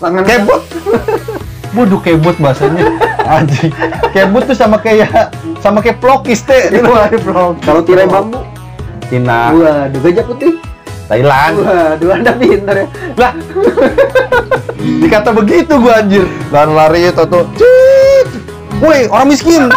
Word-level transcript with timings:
tangan 0.00 0.24
Kebot. 0.24 0.62
Bodoh 1.76 2.00
kebot 2.04 2.36
bahasanya. 2.40 2.88
Anjing. 3.28 3.70
Kebot 4.16 4.48
tuh 4.48 4.56
sama 4.56 4.80
kayak 4.80 5.30
sama 5.60 5.84
kayak 5.84 6.00
plokis 6.00 6.42
teh. 6.42 6.72
Waduh, 6.80 7.20
bro. 7.20 7.44
Kalau 7.62 7.84
tirai 7.84 8.08
bambu, 8.08 8.40
Cina, 9.12 9.52
waduh, 9.54 10.00
gajah 10.00 10.24
putih. 10.24 10.56
Thailand. 11.06 11.54
Waduh, 11.62 12.08
anda 12.16 12.32
pintar 12.34 12.74
ya. 12.74 12.86
Lah. 13.14 13.32
Dikata 15.04 15.30
begitu 15.36 15.76
gua 15.76 16.00
anjir. 16.00 16.24
Lari-lari 16.48 17.12
itu 17.12 17.22
tuh. 17.28 17.44
Woi, 18.80 19.04
orang 19.12 19.28
miskin. 19.28 19.68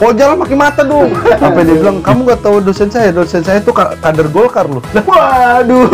Kok 0.00 0.16
jalan 0.16 0.40
pakai 0.40 0.56
mata 0.56 0.80
dong? 0.80 1.12
Sampai 1.36 1.60
dia 1.60 1.76
bilang, 1.76 2.00
kamu 2.00 2.24
gak 2.24 2.40
tahu 2.40 2.56
dosen 2.64 2.88
saya, 2.88 3.12
dosen 3.12 3.44
saya 3.44 3.60
tuh 3.60 3.76
ka- 3.76 3.92
kader 4.00 4.32
Golkar 4.32 4.64
loh. 4.64 4.80
Waduh. 5.04 5.84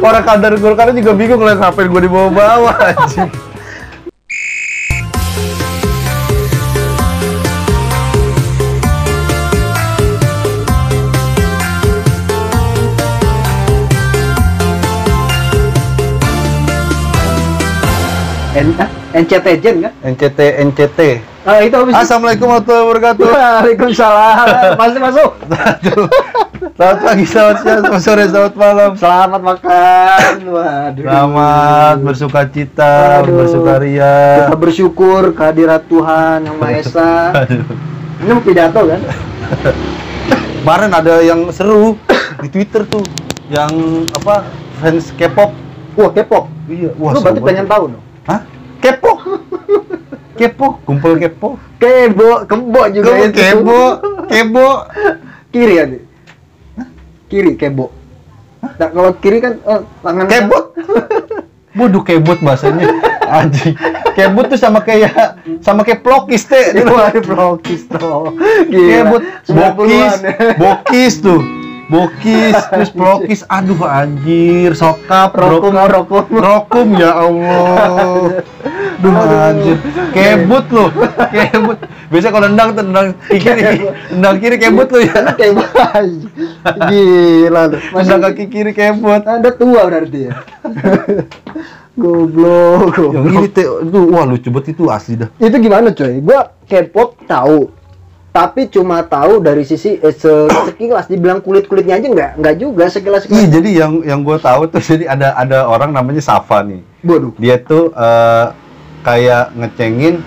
orang 0.00 0.24
kader 0.24 0.56
Golkar 0.56 0.96
juga 0.96 1.12
bingung 1.12 1.44
lah 1.44 1.60
ngapain 1.60 1.92
gua 1.92 2.00
dibawa-bawa 2.00 2.72
anjing. 2.72 3.28
N 18.56 18.68
NCT 19.12 19.46
Gen 19.60 19.76
kan? 19.84 19.92
NCT 20.00 20.38
NCT. 20.64 21.00
Ah, 21.46 21.62
itu 21.62 21.78
habis. 21.78 21.94
Assalamualaikum 21.94 22.50
warahmatullahi 22.50 22.86
wabarakatuh. 22.90 23.26
Waalaikumsalam. 23.30 24.46
Masuk 24.82 25.00
masuk. 25.00 25.30
Selamat 26.74 26.98
pagi, 27.06 27.24
selamat 27.24 27.56
siang, 27.62 27.80
selamat 27.86 28.02
sore, 28.02 28.24
selamat 28.26 28.54
malam. 28.58 28.90
Selamat 28.98 29.40
makan. 29.46 30.32
Waduh. 30.42 31.04
Selamat 31.06 31.96
bersuka 32.02 32.40
cita, 32.50 33.22
bersukaria. 33.22 34.14
Kita 34.42 34.58
bersyukur 34.58 35.22
kehadirat 35.38 35.86
Tuhan 35.86 36.50
yang 36.50 36.58
Maha 36.58 36.82
Esa. 36.82 37.30
Ini 38.26 38.30
mau 38.34 38.42
pidato 38.42 38.82
kan? 38.82 39.00
Kemarin 40.66 40.90
ada 40.98 41.14
yang 41.22 41.46
seru 41.54 41.94
di 42.42 42.50
Twitter 42.50 42.82
tuh, 42.90 43.06
yang 43.54 43.70
apa 44.18 44.42
fans 44.82 45.14
K-pop. 45.14 45.54
Wah, 45.94 46.10
K-pop. 46.10 46.50
Iya, 46.66 46.90
Lu 46.98 47.22
berarti 47.22 47.38
pengen 47.38 47.70
tahu 47.70 47.94
dong. 47.94 48.02
Hah? 48.26 48.42
K-pop? 48.82 49.18
K-pop, 50.36 50.84
kumpul 50.84 51.16
K-pop. 51.16 51.56
Kebo, 51.80 52.44
kebo 52.44 52.80
juga 52.92 53.10
Kamu 53.12 53.24
itu. 53.28 53.36
Kebo, 53.40 53.80
Kebo. 54.28 54.68
Kiri 55.56 55.74
ya, 55.80 55.84
Di? 55.88 55.98
Kiri 57.26 57.58
kebo. 57.58 57.90
Nah, 58.62 58.88
kalau 58.90 59.12
kiri 59.18 59.38
kan 59.42 59.58
eh, 59.58 59.80
tangan 60.02 60.26
Kebot. 60.28 60.64
Bodoh 61.74 62.02
kebot 62.06 62.38
bahasanya. 62.42 62.86
Anjing. 63.40 63.74
Kebot 64.14 64.46
tuh 64.52 64.58
sama 64.58 64.84
kayak 64.84 65.42
sama 65.64 65.82
kayak 65.82 66.06
plokis 66.06 66.46
teh. 66.46 66.76
Waduh, 66.76 67.22
blokis 67.24 67.88
tuh. 67.90 68.36
Kebot, 68.70 69.22
bokis, 69.48 69.50
90-an 69.50 70.18
ya. 70.22 70.34
bokis 70.60 71.14
tuh. 71.18 71.40
Bokis, 71.86 72.58
terus 72.66 72.90
plokis, 72.90 73.40
aduh 73.46 73.78
anjir, 73.86 74.74
sokap, 74.74 75.30
Rokum, 75.38 75.70
rokum. 75.70 76.26
rokum 76.34 76.88
ya 76.98 77.14
Allah. 77.14 78.42
Duh 78.96 79.12
anjir, 79.12 79.76
kebut 80.10 80.66
loh, 80.70 80.88
kebut. 81.28 81.78
Biasa 82.08 82.28
kalau 82.28 82.46
nendang 82.46 82.72
tuh 82.72 82.82
nendang 82.82 83.08
kiri, 83.28 83.62
nendang 84.08 84.36
kiri 84.38 84.56
kebut 84.56 84.88
lo 84.88 84.98
ya. 84.98 85.16
Kebot. 85.32 85.68
Gila 86.90 87.62
lu. 87.66 87.76
Nendang 87.92 88.20
kaki 88.24 88.44
kiri 88.46 88.72
kebut. 88.72 89.22
Anda 89.22 89.50
tua 89.50 89.84
berarti 89.84 90.20
ya. 90.26 90.34
Goblok. 91.96 92.92
Yang 93.10 93.26
ini 93.26 93.48
teh, 93.48 93.64
itu 93.64 93.98
wah 94.12 94.24
lucu 94.24 94.48
banget 94.50 94.72
itu 94.72 94.84
asli 94.86 95.16
dah. 95.16 95.28
Itu 95.36 95.56
gimana 95.56 95.88
coy? 95.90 96.20
Gua 96.20 96.52
K-pop 96.64 97.16
tahu. 97.24 97.72
Tapi 98.30 98.68
cuma 98.68 99.00
tahu 99.00 99.40
dari 99.40 99.64
sisi 99.64 99.96
eh, 99.96 100.12
se- 100.12 100.48
sekilas 100.66 101.08
dibilang 101.08 101.40
kulit-kulitnya 101.40 101.96
aja 101.96 102.04
nggak 102.04 102.30
nggak 102.36 102.56
juga 102.60 102.84
sekilas 102.86 103.24
Iya, 103.24 103.32
sekilas. 103.32 103.48
jadi 103.48 103.70
yang 103.74 103.92
yang 104.04 104.20
gue 104.20 104.36
tahu 104.36 104.68
tuh 104.68 104.76
jadi 104.78 105.08
ada 105.08 105.32
ada 105.32 105.64
orang 105.64 105.88
namanya 105.88 106.20
Safa 106.20 106.60
nih. 106.60 106.84
Waduh. 107.00 107.32
Dia 107.40 107.56
tuh 107.56 107.96
eh, 107.96 108.46
kayak 109.06 109.54
ngecengin 109.54 110.18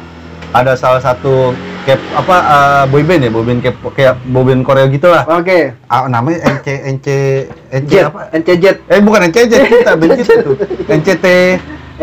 ada 0.50 0.74
salah 0.74 1.04
satu 1.04 1.52
cap 1.84 2.00
apa 2.16 2.36
eh, 2.40 2.84
boyband 2.88 3.22
ya, 3.22 3.30
boyband 3.30 3.60
cap 3.60 3.76
kayak 3.92 4.16
boyband 4.26 4.64
Korea 4.64 4.88
gitu 4.88 5.12
lah. 5.12 5.28
Oke. 5.28 5.76
Ah, 5.86 6.08
namanya 6.08 6.40
NC 6.48 6.68
NC 6.96 7.08
NC 7.70 7.90
Jet, 7.92 8.04
apa? 8.08 8.22
NCJ. 8.32 8.66
Eh 8.88 9.00
bukan 9.04 9.28
NCJ 9.28 9.54
kita 9.68 9.92
band 9.94 10.12
kita 10.16 10.34
tuh. 10.42 10.56
NCT. 10.98 11.26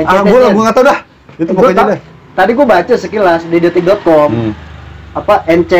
Ah, 0.04 0.20
gue 0.20 0.36
Jet. 0.36 0.52
gue 0.52 0.62
nggak 0.62 0.76
tahu 0.76 0.84
dah. 0.84 0.98
Itu 1.36 1.50
Gua 1.52 1.60
pokoknya 1.72 1.84
dah. 1.96 2.00
Tadi 2.36 2.50
gua 2.52 2.66
baca 2.68 2.94
sekilas 2.94 3.42
di 3.48 3.56
detik.com 3.56 4.28
Hmm. 4.28 4.52
apa 5.16 5.40
NC 5.48 5.72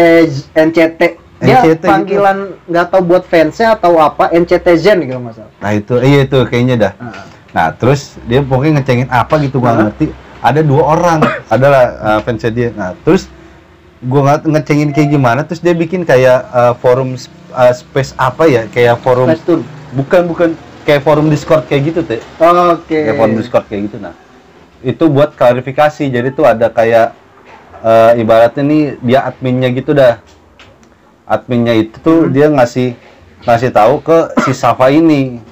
NCT 0.56 1.00
dia 1.36 1.60
NCT 1.60 1.68
gitu. 1.76 1.84
panggilan 1.84 2.38
nggak 2.64 2.86
tahu 2.88 3.02
buat 3.04 3.28
fansnya 3.28 3.76
atau 3.76 4.00
apa 4.00 4.32
NCT 4.32 4.66
Zen 4.80 5.04
gitu 5.04 5.20
masalah. 5.20 5.52
Nah 5.60 5.70
itu, 5.70 5.94
iya 6.00 6.24
itu 6.24 6.38
kayaknya 6.48 6.74
dah. 6.80 6.92
Ah. 6.96 7.12
Nah 7.52 7.66
terus 7.76 8.16
dia 8.24 8.40
pokoknya 8.40 8.80
ngecengin 8.80 9.06
apa 9.06 9.34
gitu 9.38 9.60
gua 9.60 9.70
Hah? 9.70 9.78
ngerti. 9.86 10.08
Ada 10.46 10.62
dua 10.62 10.94
orang, 10.94 11.18
adalah 11.50 11.84
uh, 11.98 12.20
fansnya 12.22 12.54
dia. 12.54 12.68
Nah 12.70 12.94
terus 13.02 13.26
gua 13.98 14.30
nggak 14.30 14.46
ngecengin 14.46 14.94
kayak 14.94 15.10
gimana. 15.10 15.42
Terus 15.42 15.58
dia 15.58 15.74
bikin 15.74 16.06
kayak 16.06 16.46
uh, 16.54 16.72
forum 16.78 17.18
uh, 17.50 17.74
space 17.74 18.14
apa 18.14 18.46
ya? 18.46 18.62
Kayak 18.70 19.02
forum 19.02 19.34
Fastun. 19.34 19.66
bukan 19.98 20.22
bukan 20.30 20.48
kayak 20.86 21.02
forum 21.02 21.26
Discord 21.26 21.66
kayak 21.66 21.82
gitu 21.90 22.00
teh. 22.06 22.22
Oke. 22.38 22.94
Kayak 22.94 23.18
forum 23.18 23.34
Discord 23.34 23.66
kayak 23.66 23.90
gitu. 23.90 23.98
Nah 23.98 24.14
itu 24.86 25.04
buat 25.10 25.34
klarifikasi. 25.34 26.04
Jadi 26.06 26.30
tuh 26.30 26.46
ada 26.46 26.70
kayak 26.70 27.10
uh, 27.82 28.14
ibaratnya 28.14 28.62
nih 28.62 28.82
dia 29.02 29.26
adminnya 29.26 29.68
gitu 29.74 29.90
dah. 29.98 30.22
Adminnya 31.26 31.74
itu 31.74 31.98
tuh 31.98 32.30
dia 32.30 32.46
ngasih 32.46 32.94
ngasih 33.42 33.74
tahu 33.74 33.98
ke 33.98 34.18
si 34.46 34.54
Safa 34.54 34.94
ini. 34.94 35.42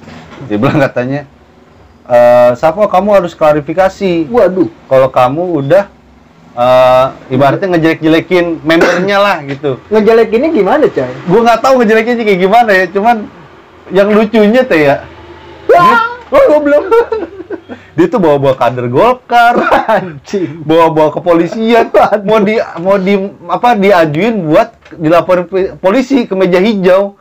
Dia 0.47 0.55
bilang 0.55 0.79
katanya, 0.79 1.27
eh 2.05 2.51
Safa 2.57 2.85
kamu 2.85 3.09
harus 3.21 3.33
klarifikasi. 3.33 4.29
Waduh. 4.29 4.69
Kalau 4.89 5.09
kamu 5.09 5.43
udah 5.65 5.83
eh 6.55 7.05
ibaratnya 7.35 7.75
ngejelek-jelekin 7.75 8.63
membernya 8.63 9.17
lah 9.19 9.37
gitu. 9.43 9.81
Ngejelekinnya 9.91 10.49
gimana 10.53 10.85
coy? 10.87 11.11
Gue 11.27 11.39
nggak 11.43 11.59
tahu 11.61 11.73
ngejelekinnya 11.81 12.23
kayak 12.23 12.41
gimana 12.41 12.71
ya. 12.71 12.85
Cuman 12.89 13.17
yang 13.93 14.09
lucunya 14.09 14.65
teh 14.65 14.81
ya, 14.81 15.05
Wah, 15.69 16.17
oh 16.33 16.43
goblok. 16.57 16.85
dia 17.95 18.05
tuh 18.11 18.19
bawa-bawa 18.19 18.55
kader 18.57 18.87
Golkar. 18.91 19.55
Bawa-bawa 20.65 21.09
kepolisian 21.15 21.89
mau 22.25 22.39
di 22.41 22.55
mau 22.81 22.97
di 22.99 23.13
apa 23.47 23.77
diajuin 23.77 24.35
buat 24.45 24.69
dilaporin 24.99 25.45
polisi 25.79 26.27
ke 26.27 26.33
meja 26.35 26.59
hijau 26.59 27.15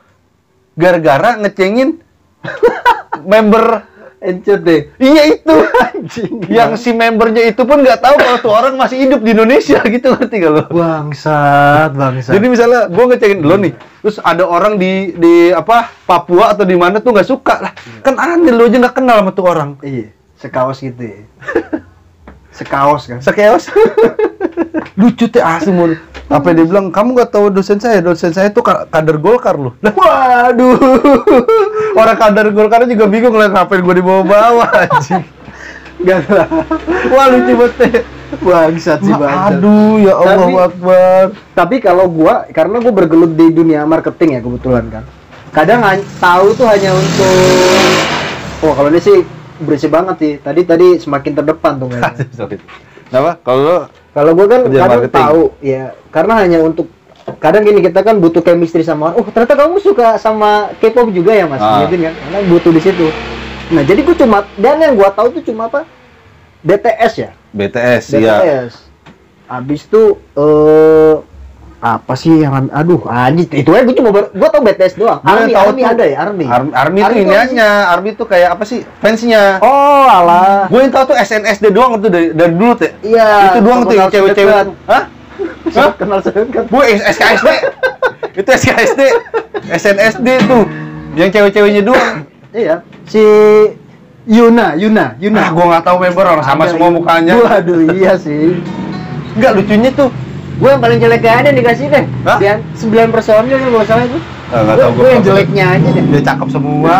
gara-gara 0.75 1.39
ngecengin 1.39 2.03
member 3.31 3.87
NCT. 4.25 4.69
iya 4.97 5.23
itu 5.37 5.55
Anjing. 5.77 6.33
yang 6.49 6.73
si 6.81 6.97
membernya 6.97 7.45
itu 7.45 7.61
pun 7.69 7.85
nggak 7.85 8.01
tahu 8.01 8.15
kalau 8.17 8.39
tuh 8.41 8.53
orang 8.57 8.75
masih 8.81 9.05
hidup 9.05 9.21
di 9.21 9.37
Indonesia 9.37 9.85
gitu 9.95 10.17
ngerti 10.17 10.37
gak 10.41 10.53
lo 10.53 10.63
bangsat, 10.73 11.93
bangsat. 11.93 12.33
jadi 12.33 12.47
misalnya 12.49 12.81
gue 12.89 13.05
ngecengin 13.05 13.41
lo 13.45 13.57
nih 13.61 13.73
terus 14.01 14.17
ada 14.25 14.45
orang 14.49 14.81
di 14.81 15.13
di 15.17 15.53
apa 15.53 15.93
Papua 16.09 16.57
atau 16.57 16.65
di 16.65 16.77
mana 16.77 17.05
tuh 17.05 17.13
nggak 17.13 17.29
suka 17.29 17.55
lah 17.61 17.73
kan 18.01 18.17
aneh 18.17 18.53
lo 18.53 18.65
aja 18.65 18.81
nggak 18.81 18.97
kenal 18.97 19.21
sama 19.21 19.31
tuh 19.37 19.45
orang 19.45 19.71
iya, 19.85 20.09
sekaos 20.41 20.81
gitu 20.81 21.05
ya. 21.05 21.21
Sekaos 22.55 23.11
kan. 23.11 23.19
Sekeos. 23.19 23.67
Lucu 24.95 25.27
teh 25.27 25.39
asli 25.39 25.71
mun. 25.71 25.93
Apa 26.25 26.51
dia 26.51 26.65
bilang, 26.65 26.89
kamu 26.89 27.15
nggak 27.15 27.31
tahu 27.31 27.51
dosen 27.51 27.77
saya, 27.77 27.99
dosen 27.99 28.31
saya 28.31 28.49
tuh 28.49 28.63
ka- 28.63 28.87
kader 28.87 29.19
Golkar 29.19 29.55
loh. 29.55 29.75
Lah, 29.81 29.93
Waduh. 29.93 30.79
orang 32.01 32.17
kader 32.17 32.49
Golkar 32.51 32.87
juga 32.87 33.05
bingung 33.05 33.35
lah 33.35 33.51
ngapain 33.51 33.81
gue 33.81 33.95
dibawa-bawa 33.95 34.65
anjing. 34.83 35.21
Gak 36.01 36.27
lah. 36.27 36.47
Wah 37.09 37.27
lucu 37.29 37.53
banget 37.55 37.75
teh. 37.77 37.93
Bangsat 38.35 38.99
sih 39.01 39.11
Wah, 39.11 39.21
bangsat. 39.21 39.51
Aduh 39.53 39.95
ya 40.01 40.13
Allah 40.17 40.37
Tapi- 40.41 40.59
Akbar. 40.65 41.25
Tapi 41.55 41.77
kalau 41.79 42.07
gua 42.09 42.35
karena 42.49 42.77
gua 42.79 42.93
bergelut 42.93 43.31
di 43.31 43.47
dunia 43.49 43.85
marketing 43.85 44.31
ya 44.33 44.41
kebetulan 44.41 44.85
kan. 44.91 45.05
Kadang 45.51 45.87
tahu 46.19 46.47
tuh 46.53 46.67
hanya 46.67 46.91
untuk 46.91 47.39
Oh, 48.61 48.73
kalau 48.73 48.89
ini 48.89 48.99
sih 48.99 49.23
berisik 49.61 49.87
banget 49.89 50.17
sih. 50.19 50.33
Tadi 50.37 50.61
tadi 50.63 50.87
semakin 50.99 51.33
terdepan 51.33 51.73
tuh 51.77 51.87
kayaknya. 51.89 52.27
Kenapa? 53.07 53.39
Kalau 53.39 53.87
Kalau 54.15 54.31
gua 54.39 54.47
kan 54.47 54.61
Kerja 54.71 54.79
kadang 54.79 55.01
marketing. 55.03 55.25
tahu 55.27 55.43
ya, 55.59 55.85
karena 56.15 56.33
hanya 56.39 56.59
untuk 56.63 56.87
kadang 57.43 57.67
gini 57.67 57.83
kita 57.83 58.01
kan 58.07 58.23
butuh 58.23 58.41
chemistry 58.47 58.87
sama 58.87 59.11
orang. 59.11 59.17
Oh, 59.19 59.27
ternyata 59.27 59.55
kamu 59.59 59.77
suka 59.83 60.17
sama 60.23 60.71
K-pop 60.79 61.11
juga 61.11 61.35
ya, 61.35 61.51
Mas? 61.51 61.59
Ah. 61.59 61.83
Gitu 61.83 61.99
kan. 61.99 62.15
Karena 62.15 62.39
butuh 62.47 62.71
di 62.71 62.81
situ. 62.81 63.07
Nah, 63.75 63.83
jadi 63.83 64.01
gua 64.07 64.15
cuma 64.15 64.39
dan 64.55 64.79
yang 64.79 64.95
gua 64.95 65.11
tahu 65.11 65.35
tuh 65.35 65.43
cuma 65.43 65.67
apa? 65.67 65.83
BTS 66.63 67.13
ya. 67.19 67.31
BTS, 67.51 68.05
ya. 68.15 68.39
BTS. 68.39 68.73
Habis 69.51 69.81
itu 69.85 70.03
eh 70.39 71.15
apa 71.85 72.17
sih 72.17 72.41
yang 72.41 72.73
aduh 72.73 73.05
anjing 73.13 73.45
itu 73.53 73.69
aja 73.69 73.85
gue 73.85 73.93
cuma 73.93 74.09
ber, 74.09 74.33
gue 74.33 74.49
tau 74.49 74.65
BTS 74.65 74.97
doang 74.97 75.21
Army 75.21 75.53
tahu 75.53 75.69
Army 75.69 75.83
tuh. 75.85 75.93
ada 75.93 76.05
ya 76.09 76.17
Army 76.25 76.45
Army, 76.49 76.71
Army 76.73 76.97
itu 76.97 77.05
Army 77.05 77.21
ini 77.21 77.29
tuh 77.29 77.37
aja, 77.37 77.69
Army 77.93 78.09
itu 78.17 78.25
kayak 78.25 78.49
apa 78.57 78.65
sih? 78.65 78.81
Fansnya. 79.05 79.61
oh 79.61 80.09
alah 80.09 80.65
Gue 80.73 80.81
yang 80.81 80.93
tahu 80.97 81.13
tuh 81.13 81.17
SNSD 81.21 81.65
doang 81.77 82.01
tuh 82.01 82.09
dari, 82.09 82.33
dari 82.33 82.57
dulu 82.57 82.73
tuh. 82.73 82.89
iya 83.05 83.53
itu 83.53 83.59
doang 83.61 83.85
tuh 83.85 83.95
yang 83.95 84.09
cewek-cewek. 84.09 84.73
Hah? 84.91 85.05
Kenal 86.01 86.25
sedekat 86.25 86.65
Gue 86.73 86.85
SKSD. 86.97 87.49
itu 88.41 88.49
SKSD. 88.49 89.01
SNSD 89.69 90.29
tuh. 90.49 90.65
Yang 91.15 91.29
cewek-ceweknya 91.37 91.83
doang. 91.85 92.25
iya 92.57 92.81
si 93.05 93.21
Yuna 94.25 94.73
Yuna 94.81 95.21
Yuna 95.21 95.37
Nah, 95.37 95.49
gue 95.53 95.65
nggak 95.69 95.85
tahu 95.85 95.97
member 96.01 96.25
orang 96.25 96.47
sama 96.49 96.65
semua 96.65 96.89
mukanya. 96.89 97.37
waduh 97.37 97.93
iya 97.93 98.17
sih 98.17 98.57
Enggak 99.37 99.53
lucunya 99.53 99.93
tuh. 99.93 100.09
Gue 100.55 100.69
yang 100.69 100.79
paling 100.79 100.99
jelek 100.99 101.21
gak 101.21 101.37
ada 101.41 101.51
dikasih 101.51 101.87
deh 101.89 102.05
Hah? 102.23 102.39
Dia 102.39 102.55
sembilan 102.73 103.09
personil 103.11 103.57
nih 103.57 103.71
kalau 103.71 103.87
salah 103.87 104.05
itu 104.05 104.19
Ah, 104.47 104.61
nggak 104.63 104.77
tahu 104.77 104.91
gue 104.95 105.09
yang 105.09 105.23
jeleknya 105.25 105.65
aja 105.69 105.89
deh 105.91 106.05
Dia 106.05 106.23
cakep 106.23 106.49
semua. 106.49 106.95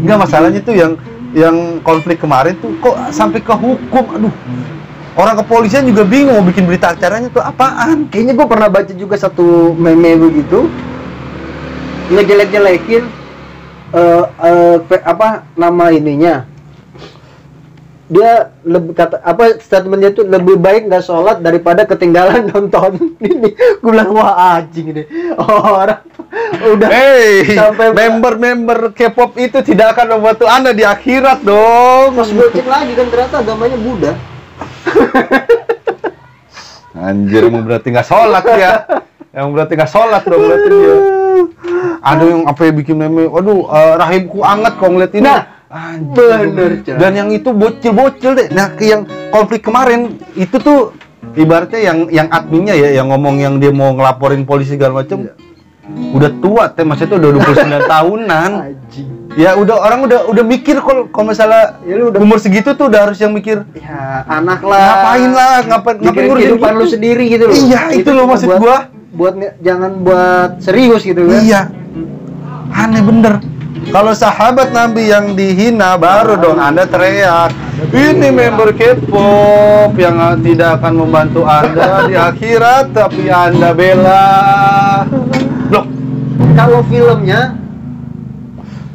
Enggak 0.00 0.18
masalahnya 0.18 0.60
tuh 0.60 0.72
yang 0.72 0.92
yang 1.34 1.56
konflik 1.80 2.16
kemarin 2.16 2.54
tuh 2.56 2.72
kok 2.78 2.94
sampai 3.10 3.38
ke 3.38 3.52
hukum. 3.52 4.04
Aduh. 4.12 4.32
Orang 5.14 5.34
kepolisian 5.36 5.84
juga 5.84 6.02
bingung 6.02 6.32
mau 6.32 6.42
bikin 6.42 6.64
berita 6.64 6.90
acaranya 6.90 7.28
tuh 7.28 7.38
apaan. 7.38 8.06
kayaknya 8.08 8.32
gue 8.32 8.46
pernah 8.46 8.66
baca 8.66 8.90
juga 8.90 9.14
satu 9.14 9.74
meme 9.74 10.16
begitu 10.16 10.70
ngejelek-jelekin 12.06 13.02
eh 13.92 14.24
eh, 14.24 14.76
pe- 14.80 15.04
apa 15.04 15.28
nama 15.54 15.88
ininya 15.88 16.44
dia 18.04 18.52
lebih 18.68 18.92
kata 18.92 19.16
apa 19.24 19.56
statementnya 19.64 20.12
tuh 20.12 20.28
lebih 20.28 20.60
baik 20.60 20.92
nggak 20.92 21.04
sholat 21.08 21.40
daripada 21.40 21.88
ketinggalan 21.88 22.44
nonton 22.52 23.16
ini 23.16 23.56
gue 23.56 23.90
bilang 23.90 24.12
wah 24.12 24.60
anjing 24.60 24.92
ini 24.92 25.02
orang 25.48 26.04
udah 26.54 26.88
Hey, 26.90 27.54
sampai 27.54 27.94
member-member 27.94 28.92
K-pop 28.92 29.38
itu 29.40 29.62
tidak 29.64 29.96
akan 29.96 30.18
membantu 30.18 30.44
Anda 30.50 30.74
di 30.76 30.82
akhirat 30.84 31.46
dong. 31.46 32.12
pas 32.12 32.28
gue 32.28 32.46
cek 32.52 32.66
lagi 32.66 32.92
kan 32.92 33.06
ternyata 33.08 33.36
agamanya 33.40 33.78
Buddha 33.80 34.12
Anjir, 36.94 37.50
emang 37.50 37.66
berarti 37.66 37.90
nggak 37.90 38.06
sholat 38.06 38.44
ya. 38.54 38.72
Yang 39.34 39.48
berarti 39.50 39.72
nggak 39.74 39.90
sholat 39.90 40.22
dong 40.22 40.42
berarti 40.46 40.68
dia. 40.70 40.96
Ada 42.04 42.22
yang 42.22 42.42
apa 42.46 42.60
ya 42.62 42.72
bikin 42.72 42.96
meme, 43.02 43.26
waduh 43.26 43.66
eh, 43.66 43.94
rahimku 43.98 44.38
anget 44.46 44.72
kalau 44.78 44.90
ngeliat 44.94 45.12
ini. 45.18 45.26
Nah, 45.26 45.53
Anjir. 45.74 46.38
bener, 46.46 46.70
coy. 46.80 46.94
Dan 46.94 47.12
yang 47.12 47.28
itu 47.28 47.50
bocil-bocil 47.50 48.32
deh. 48.32 48.48
Nah, 48.48 48.70
ke 48.70 48.86
yang 48.86 49.02
konflik 49.28 49.60
kemarin 49.60 50.00
itu 50.32 50.54
tuh 50.56 50.94
ibaratnya 51.34 51.80
yang 51.82 51.98
yang 52.08 52.28
adminnya 52.28 52.72
ya 52.72 52.94
yang 52.94 53.10
ngomong 53.10 53.36
yang 53.36 53.58
dia 53.58 53.70
mau 53.70 53.90
ngelaporin 53.90 54.44
polisi 54.44 54.74
segala 54.74 55.02
macam. 55.02 55.26
Iya. 55.26 55.34
Udah 56.14 56.30
tua 56.34 56.64
teh, 56.68 56.80
maksudnya 56.80 57.10
tuh 57.10 57.18
udah 57.20 57.30
29 57.36 57.84
tahunan. 57.92 58.50
anjing 58.54 59.08
Ya 59.34 59.52
udah 59.52 59.76
orang 59.76 60.06
udah 60.06 60.30
udah 60.30 60.44
mikir 60.46 60.78
kalau 60.78 61.10
kalau 61.10 61.26
masalah 61.28 61.82
Ya, 61.82 61.98
lu 61.98 62.08
udah- 62.08 62.22
umur 62.22 62.38
segitu 62.38 62.70
tuh 62.70 62.86
udah 62.86 63.00
harus 63.04 63.18
yang 63.18 63.34
mikir 63.34 63.66
ya 63.74 64.22
anak 64.24 64.62
lah 64.62 64.78
ngapain 64.78 65.28
lah 65.28 65.54
ngapain 65.66 65.96
ngapain 65.98 66.24
ngurusin 66.24 66.38
kehidupan 66.46 66.70
gitu. 66.70 66.78
lu 66.78 66.86
sendiri 66.86 67.24
gitu 67.28 67.44
loh 67.44 67.54
Iya, 67.58 67.80
itu 67.92 68.08
loh 68.08 68.24
cuma 68.24 68.30
maksud 68.30 68.46
buat- 68.46 68.60
gua. 68.62 68.78
buat 69.12 69.34
jangan 69.58 69.92
buat 70.00 70.50
serius 70.60 71.02
gitu 71.02 71.26
kan 71.26 71.42
Iya. 71.42 71.60
Aneh 72.70 73.02
bener. 73.02 73.34
Kalau 73.74 74.12
sahabat 74.14 74.70
Nabi 74.70 75.10
yang 75.10 75.34
dihina 75.34 75.98
baru 75.98 76.38
dong 76.38 76.58
Anda 76.62 76.86
teriak. 76.86 77.50
Ini 77.90 78.30
member 78.30 78.70
K-pop 78.70 79.98
yang 79.98 80.38
tidak 80.46 80.78
akan 80.78 80.94
membantu 81.04 81.42
Anda 81.42 82.06
di 82.06 82.14
akhirat 82.14 82.94
tapi 82.94 83.26
Anda 83.28 83.74
bela. 83.74 84.26
Loh, 85.74 85.84
kalau 86.54 86.80
filmnya 86.86 87.58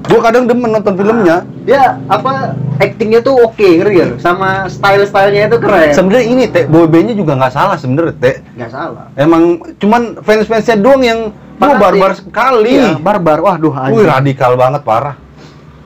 gua 0.09 0.19
kadang 0.25 0.49
demen 0.49 0.73
nonton 0.73 0.97
filmnya. 0.97 1.45
dia 1.69 2.01
apa 2.09 2.57
actingnya 2.81 3.21
tuh 3.21 3.45
oke 3.45 3.61
ngerti 3.61 3.93
gak 3.93 4.07
lu? 4.09 4.17
sama 4.17 4.65
style 4.65 5.05
stylenya 5.05 5.53
itu 5.53 5.57
keren 5.61 5.93
Sebenarnya 5.93 6.25
ini 6.25 6.43
teh 6.49 6.65
boy 6.65 6.89
bandnya 6.89 7.13
juga 7.13 7.37
nggak 7.37 7.53
salah 7.53 7.77
sebenarnya 7.77 8.17
teh. 8.17 8.41
nggak 8.57 8.71
salah 8.73 9.05
Emang 9.13 9.61
cuman 9.77 10.17
fans-fansnya 10.25 10.81
doang 10.81 11.05
yang 11.05 11.29
Wah, 11.59 11.75
barbar 11.75 12.11
sekali. 12.15 12.79
Iya, 12.79 12.95
barbar 12.95 13.39
waduh 13.44 13.73
Wih, 13.75 13.79
anjing 13.83 14.07
radikal 14.07 14.51
banget 14.56 14.81
parah. 14.88 15.15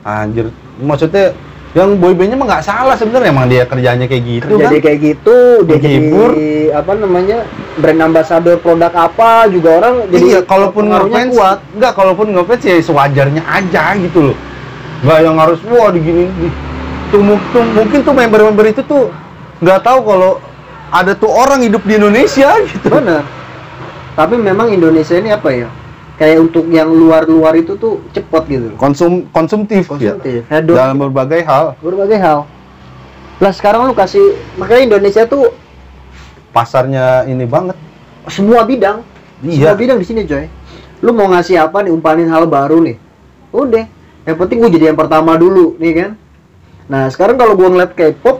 Anjir. 0.05 0.53
Maksudnya 0.77 1.33
yang 1.73 1.97
boybandnya 1.97 2.37
mah 2.37 2.45
nggak 2.45 2.65
salah 2.69 2.93
sebenarnya 2.93 3.33
emang 3.33 3.49
dia 3.49 3.65
kerjanya 3.65 4.05
kayak 4.05 4.23
gitu 4.29 4.61
jadi 4.61 4.77
kan. 4.77 4.85
kayak 4.85 4.99
gitu 5.01 5.37
dia 5.65 5.77
Menghibur. 5.81 6.29
jadi 6.37 6.49
apa 6.69 6.91
namanya 7.01 7.37
brand 7.81 8.01
ambassador 8.05 8.55
produk 8.61 8.93
apa 8.93 9.49
juga 9.49 9.81
orang 9.81 10.05
jadi 10.13 10.37
iya, 10.37 10.39
kalaupun 10.45 10.85
ngefans 10.85 11.33
kuat 11.33 11.57
enggak 11.73 11.93
kalaupun 11.97 12.27
ngefans 12.29 12.61
ya 12.61 12.77
sewajarnya 12.77 13.41
aja 13.41 13.97
gitu 13.97 14.19
loh. 14.31 14.37
Nggak 15.01 15.19
yang 15.25 15.35
harus 15.41 15.59
wah 15.65 15.89
digini 15.89 16.29
di- 16.37 16.53
tuh, 17.09 17.21
tuh 17.49 17.63
mungkin 17.73 17.99
tuh 18.05 18.13
member-member 18.13 18.65
itu 18.69 18.81
tuh 18.85 19.09
nggak 19.57 19.79
tahu 19.81 19.99
kalau 20.05 20.31
ada 20.93 21.17
tuh 21.17 21.31
orang 21.33 21.65
hidup 21.65 21.81
di 21.89 21.97
Indonesia 21.97 22.53
gitu. 22.69 22.85
bener 22.85 23.25
tapi 24.13 24.37
memang 24.37 24.69
Indonesia 24.69 25.17
ini 25.17 25.33
apa 25.33 25.49
ya? 25.49 25.69
Kayak 26.13 26.45
untuk 26.45 26.69
yang 26.69 26.93
luar-luar 26.93 27.57
itu 27.57 27.73
tuh 27.73 27.97
cepot 28.13 28.45
gitu. 28.45 28.69
Konsum 28.77 29.25
konsumtif, 29.33 29.89
ya. 29.97 30.13
konsumtif. 30.13 30.41
Hedon 30.45 30.77
dalam 30.77 30.97
berbagai 31.01 31.41
hal. 31.41 31.73
Berbagai 31.81 32.21
hal. 32.21 32.45
Lah 33.41 33.51
sekarang 33.51 33.89
lu 33.89 33.97
kasih 33.97 34.37
makanya 34.61 34.93
Indonesia 34.93 35.25
tuh 35.25 35.49
pasarnya 36.53 37.25
ini 37.25 37.49
banget. 37.49 37.75
semua 38.29 38.63
bidang. 38.63 39.03
Iya. 39.43 39.73
semua 39.73 39.75
bidang 39.75 39.97
di 39.99 40.05
sini 40.07 40.21
coy. 40.23 40.47
Lu 41.03 41.11
mau 41.11 41.27
ngasih 41.27 41.59
apa 41.59 41.83
nih 41.83 41.91
umpanin 41.91 42.29
hal 42.29 42.47
baru 42.47 42.79
nih? 42.79 42.95
Udah. 43.51 43.83
Yang 44.23 44.37
penting 44.39 44.57
gue 44.63 44.71
jadi 44.79 44.85
yang 44.93 44.99
pertama 45.01 45.35
dulu 45.35 45.75
nih 45.81 45.93
kan? 45.97 46.11
Nah 46.87 47.11
sekarang 47.11 47.35
kalau 47.35 47.57
gue 47.57 47.67
ngeliat 47.67 47.91
K-pop 47.91 48.39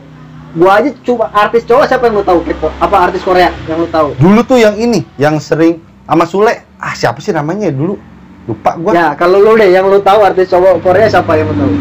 gue 0.54 0.70
aja 0.70 0.90
cuma 1.02 1.26
artis 1.34 1.66
cowok 1.66 1.86
siapa 1.90 2.04
yang 2.06 2.22
lu 2.22 2.24
tahu 2.24 2.40
K-pop 2.46 2.72
apa 2.78 3.10
artis 3.10 3.26
Korea 3.26 3.50
yang 3.66 3.82
lu 3.82 3.90
tahu 3.90 4.14
Dulu 4.22 4.40
tuh 4.46 4.62
yang 4.62 4.78
ini, 4.78 5.02
yang 5.18 5.42
sering 5.42 5.82
sama 6.06 6.30
Sule. 6.30 6.54
Ah, 6.78 6.94
siapa 6.94 7.18
sih 7.24 7.34
namanya 7.34 7.68
ya 7.68 7.74
dulu? 7.74 7.98
Lupa 8.44 8.76
gua. 8.76 8.92
ya 8.92 9.08
kalau 9.16 9.40
lu 9.40 9.56
deh 9.56 9.72
yang 9.72 9.88
lu 9.88 10.04
tahu 10.04 10.20
artis 10.22 10.52
cowok 10.52 10.84
Korea 10.84 11.08
siapa 11.10 11.32
yang 11.40 11.48
lu 11.50 11.56
tahu 11.58 11.74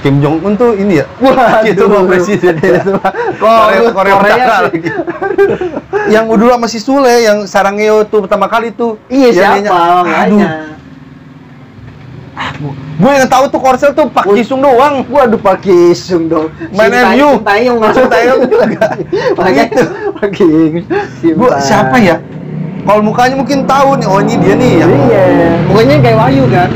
Kim 0.00 0.16
Jong 0.24 0.40
Un 0.40 0.56
tuh 0.56 0.72
ini 0.80 1.04
ya. 1.04 1.06
Waduh. 1.20 1.60
Gitu 1.60 1.84
loh 1.84 2.08
presiden. 2.08 2.56
Itu. 2.64 2.96
Korea, 3.36 3.92
Korea, 3.92 4.14
Korea 4.16 4.34
Utara. 4.40 4.68
sih. 4.72 4.80
yang 6.08 6.24
dulu 6.24 6.56
sama 6.56 6.66
si 6.72 6.80
Sule 6.80 7.20
yang 7.20 7.44
Sarangeo 7.44 8.08
tuh 8.08 8.24
pertama 8.24 8.48
kali 8.48 8.72
tuh. 8.72 8.96
iya 9.12 9.28
siapa 9.28 9.68
Aduh, 10.24 10.40
gue 13.00 13.10
yang 13.10 13.24
tahu 13.24 13.44
tuh 13.48 13.56
Korsel 13.56 13.90
tuh 13.90 14.04
Pak 14.06 14.28
Wih. 14.28 14.44
Jisung 14.44 14.60
doang. 14.60 15.00
Waduh 15.08 15.40
Pak 15.40 15.64
Kisung 15.64 16.28
dong. 16.28 16.52
Main 16.70 16.92
MU. 16.92 17.40
Sintayong 17.40 17.78
Sintayong 17.90 18.40
juga. 18.44 18.86
Makanya 19.36 19.64
Gitu. 19.66 19.84
Pak 20.12 20.28
Kisung. 20.30 21.34
Gua 21.34 21.56
siapa 21.56 21.96
ya? 21.96 22.20
Kalau 22.80 23.04
mukanya 23.04 23.36
mungkin 23.36 23.64
tahu 23.64 23.96
nih, 23.96 24.06
oh 24.08 24.20
ini 24.20 24.34
dia 24.40 24.54
nih 24.56 24.72
yang 24.80 24.90
Iya. 25.08 25.22
Yang 25.68 26.00
kayak 26.00 26.16
Wahyu 26.16 26.44
kan. 26.48 26.70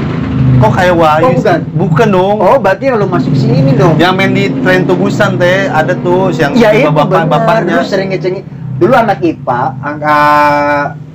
kok 0.54 0.72
kayak 0.76 0.94
Wahyu 0.94 1.24
Oh, 1.24 1.32
bukan. 1.34 1.60
Bukan 1.76 2.08
dong. 2.08 2.36
Oh, 2.40 2.56
berarti 2.56 2.84
lu 2.88 3.04
masuk 3.04 3.32
sini 3.32 3.72
dong. 3.72 3.96
Yang 3.96 4.12
main 4.12 4.30
di 4.32 4.44
tren 4.60 4.84
tubusan 4.84 5.36
teh 5.36 5.68
ada 5.68 5.92
tuh 5.96 6.28
yang 6.32 6.52
Iya 6.52 6.70
itu 6.72 6.88
bapak 6.88 7.24
benar. 7.24 7.28
bapaknya. 7.28 7.72
Dulu 7.76 7.84
sering 7.84 8.08
ngecengin. 8.12 8.44
Dulu 8.74 8.92
anak 8.92 9.18
IPA, 9.20 9.60
angka 9.80 10.18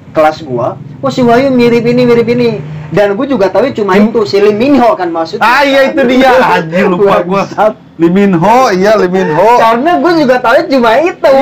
kelas 0.10 0.38
gua, 0.42 0.74
oh 1.00 1.10
si 1.10 1.22
Wahyu 1.22 1.50
mirip 1.50 1.84
ini 1.84 2.04
mirip 2.04 2.28
ini. 2.28 2.60
Dan 2.90 3.14
gua 3.14 3.26
juga 3.26 3.54
tahu 3.54 3.70
cuma 3.70 3.94
Kim- 3.94 4.10
itu 4.10 4.22
si 4.26 4.42
Lee 4.42 4.52
Min 4.52 4.74
Ho 4.82 4.98
kan 4.98 5.08
maksudnya. 5.08 5.46
Ah 5.46 5.62
iya 5.62 5.94
itu 5.94 6.02
dia. 6.04 6.34
Anjir 6.58 6.90
lupa 6.90 7.22
gua. 7.22 7.46
Bangsat. 7.46 7.74
Lee 8.00 8.10
Min 8.10 8.34
Ho, 8.34 8.72
iya 8.72 8.98
Lee 8.98 9.12
Min 9.12 9.30
Ho. 9.30 9.50
Karena 9.58 9.92
gua 10.00 10.12
juga 10.18 10.36
tahu 10.40 10.58
cuma 10.66 10.98
itu. 10.98 11.34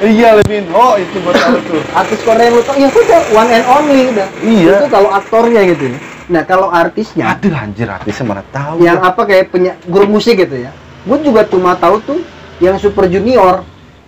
Iya 0.00 0.40
Lee 0.40 0.48
Min 0.48 0.64
Ho 0.72 0.96
itu 0.96 1.16
gua 1.20 1.36
tahu 1.36 1.56
tuh. 1.68 1.82
artis 1.92 2.20
Korea 2.24 2.48
yang 2.48 2.56
lu 2.56 2.62
tau, 2.64 2.76
ya 2.80 2.88
udah 2.88 3.22
one 3.36 3.50
and 3.52 3.66
only 3.68 4.00
udah. 4.08 4.28
Iya. 4.40 4.74
Itu 4.80 4.86
kalau 4.88 5.10
aktornya 5.12 5.60
gitu. 5.68 5.92
Nah 6.30 6.42
kalau 6.48 6.72
artisnya, 6.72 7.36
Aduh 7.36 7.52
anjir 7.52 7.90
artisnya 7.90 8.24
mana 8.24 8.40
tahu. 8.48 8.80
yang 8.80 9.02
apa 9.02 9.28
kayak 9.28 9.52
punya 9.52 9.76
grup 9.84 10.08
musik 10.08 10.40
gitu 10.40 10.56
ya. 10.56 10.72
Gue 11.04 11.20
juga 11.20 11.44
cuma 11.44 11.76
tahu 11.76 12.00
tuh 12.00 12.20
yang 12.64 12.80
Super 12.80 13.10
Junior 13.12 13.60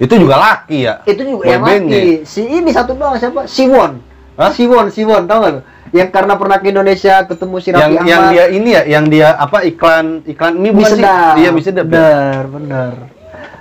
Itu 0.02 0.14
juga 0.18 0.34
laki 0.34 0.78
ya. 0.82 0.94
itu 1.06 1.22
juga 1.22 1.46
Boy 1.46 1.52
yang 1.54 1.62
laki. 1.62 2.02
Si 2.26 2.42
ini 2.42 2.70
satu 2.74 2.98
doang 2.98 3.14
siapa? 3.14 3.46
Siwon. 3.46 4.02
Hah? 4.34 4.50
Siwon, 4.50 4.90
Siwon, 4.90 5.30
tau 5.30 5.38
gak? 5.46 5.62
Yang 5.92 6.08
karena 6.10 6.34
pernah 6.34 6.56
ke 6.58 6.66
Indonesia 6.72 7.14
ketemu 7.22 7.54
si 7.60 7.68
yang 7.70 7.78
Raffi 7.92 8.08
yang 8.08 8.22
Ahmad. 8.24 8.32
dia 8.32 8.44
ini 8.50 8.70
ya, 8.72 8.82
yang 8.88 9.04
dia 9.06 9.28
apa 9.36 9.60
iklan 9.62 10.24
iklan 10.24 10.52
mie 10.56 10.72
mie 10.72 10.82
bukan 10.82 10.90
sih? 10.96 11.04
Iya 11.38 11.48
mie 11.52 11.62
sedap. 11.62 11.84
ya? 11.84 11.92
Bener, 11.92 12.42
bener. 12.48 12.92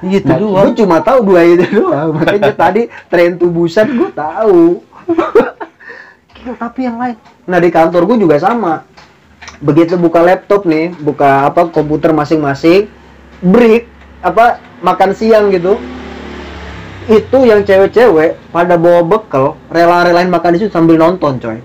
Iya 0.01 0.17
itu 0.17 0.27
Nah, 0.31 0.37
doang. 0.39 0.65
gue 0.65 0.73
cuma 0.81 0.97
tahu 1.03 1.19
dua 1.27 1.41
itu 1.45 1.65
doang. 1.69 2.09
Makanya 2.17 2.53
tadi 2.55 2.81
tren 3.05 3.37
tubusan 3.37 3.85
gue 3.91 4.09
tahu. 4.15 4.79
Gila, 6.33 6.53
tapi 6.57 6.79
yang 6.81 6.97
lain. 6.97 7.15
Nah 7.45 7.59
di 7.59 7.69
kantor 7.69 8.01
gue 8.07 8.17
juga 8.17 8.39
sama. 8.39 8.87
Begitu 9.61 9.93
buka 9.93 10.23
laptop 10.23 10.65
nih, 10.65 10.89
buka 10.97 11.45
apa 11.45 11.69
komputer 11.69 12.15
masing-masing, 12.15 12.89
break 13.43 13.85
apa 14.23 14.57
makan 14.79 15.11
siang 15.13 15.53
gitu. 15.53 15.77
Itu 17.11 17.37
yang 17.43 17.61
cewek-cewek 17.61 18.39
pada 18.49 18.75
bawa 18.75 19.03
bekal 19.03 19.59
rela-relain 19.67 20.27
makan 20.27 20.55
di 20.55 20.63
situ 20.63 20.71
sambil 20.71 20.95
nonton 20.95 21.35
coy 21.37 21.59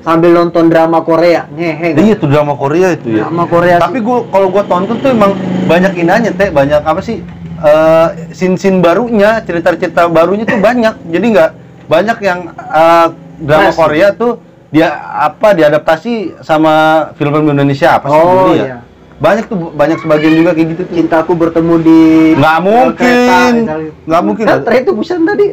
sambil 0.00 0.32
nonton 0.32 0.68
drama 0.68 1.00
Korea 1.00 1.44
ngehe 1.50 1.92
Iya 1.92 2.14
tuh 2.16 2.28
drama 2.28 2.52
Korea 2.54 2.92
itu 2.92 3.08
ya. 3.10 3.24
drama 3.26 3.44
Korea 3.44 3.76
Tapi 3.76 3.98
gua 3.98 4.24
kalau 4.28 4.48
gua 4.48 4.64
tonton 4.64 4.96
tuh 4.96 5.10
emang 5.10 5.32
banyak 5.64 5.92
inanya 5.94 6.30
teh, 6.32 6.48
banyak 6.48 6.80
apa 6.80 7.00
sih? 7.00 7.20
eh 7.60 8.08
sin-sin 8.32 8.80
barunya, 8.80 9.44
cerita-cerita 9.44 10.08
barunya 10.08 10.48
tuh 10.48 10.56
banyak. 10.58 10.96
Jadi 11.12 11.26
nggak 11.28 11.50
banyak 11.86 12.18
yang 12.24 12.38
eh, 12.56 13.06
drama 13.38 13.68
Fresh. 13.68 13.76
Korea 13.76 14.08
tuh 14.16 14.40
dia 14.72 14.88
apa 15.20 15.52
diadaptasi 15.52 16.40
sama 16.40 16.72
film 17.14 17.36
Indonesia 17.44 18.00
apa 18.00 18.08
sih 18.08 18.16
Oh, 18.16 18.24
dulu 18.24 18.52
ya? 18.54 18.64
iya. 18.64 18.78
Banyak 19.20 19.44
tuh 19.46 19.68
banyak 19.70 20.00
sebagian 20.00 20.32
juga 20.34 20.50
kayak 20.52 20.68
gitu 20.70 20.82
tuh. 20.82 20.94
cintaku 20.96 21.32
bertemu 21.36 21.74
di 21.78 22.00
Nggak 22.34 22.58
mungkin. 22.58 22.96
kereta, 22.96 23.36
misalnya. 23.52 23.90
Nggak 24.02 24.22
mungkin. 24.24 24.44
Kan 24.48 24.74
itu 24.74 24.92
busan 24.92 25.20
tadi 25.22 25.46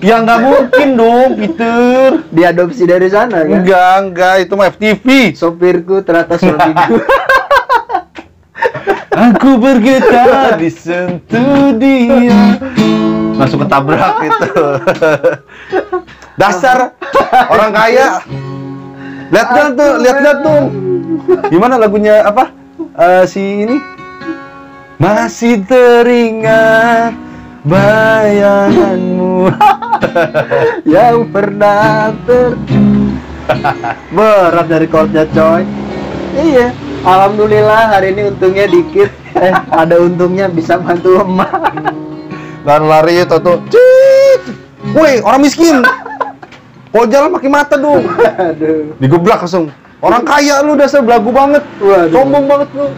Ya 0.00 0.16
nggak 0.18 0.40
mungkin 0.40 0.88
dong, 0.96 1.30
Peter. 1.36 2.24
diadopsi 2.32 2.88
dari 2.88 3.06
sana 3.06 3.44
kan 3.44 3.60
Enggak, 3.60 3.94
enggak, 4.00 4.34
itu 4.40 4.52
mah 4.56 4.66
FTV. 4.66 5.06
sopirku 5.36 6.00
ternyata 6.00 6.34
suamiku 6.34 6.96
Aku 9.10 9.60
bergetar 9.60 10.56
disentuh 10.56 11.76
dia. 11.76 12.56
Langsung 13.36 13.60
ketabrak 13.60 14.16
itu. 14.22 14.64
Dasar 16.34 16.96
orang 17.46 17.70
kaya. 17.70 18.08
Lihat-lihat 19.28 19.70
tuh, 19.74 19.90
lihat-lihat 19.98 20.38
tuh. 20.40 20.60
Gimana 21.48 21.76
lagunya 21.76 22.22
apa? 22.22 22.48
Eh, 22.98 23.24
si 23.30 23.68
ini 23.68 23.78
masih 24.98 25.62
teringat 25.62 27.14
bayanganmu. 27.62 29.46
yang 30.94 31.30
pernah 31.30 32.10
ter 32.26 32.58
berat 34.10 34.66
dari 34.66 34.86
chordnya 34.90 35.26
coy 35.30 35.62
iya 36.38 36.70
alhamdulillah 37.02 37.94
hari 37.94 38.14
ini 38.14 38.30
untungnya 38.30 38.66
dikit 38.70 39.10
eh 39.38 39.54
ada 39.74 39.98
untungnya 39.98 40.46
bisa 40.50 40.78
bantu 40.78 41.22
emak 41.22 41.50
Lari-lari 42.60 43.24
itu 43.24 43.36
tuh. 43.40 43.56
Cik. 43.72 44.42
Woi, 44.92 45.24
orang 45.24 45.40
miskin. 45.40 45.80
Kok 46.92 47.08
jalan 47.08 47.32
pakai 47.32 47.48
mata 47.48 47.80
dong. 47.80 48.04
aduh 48.36 48.92
Digeblak 49.00 49.40
langsung. 49.40 49.72
Orang 50.00 50.24
kaya 50.24 50.60
lu 50.60 50.74
dasar 50.74 51.00
belagu 51.00 51.28
banget. 51.28 51.60
Waduh. 51.76 52.08
Sombong 52.10 52.44
banget 52.46 52.68
lu. 52.72 52.88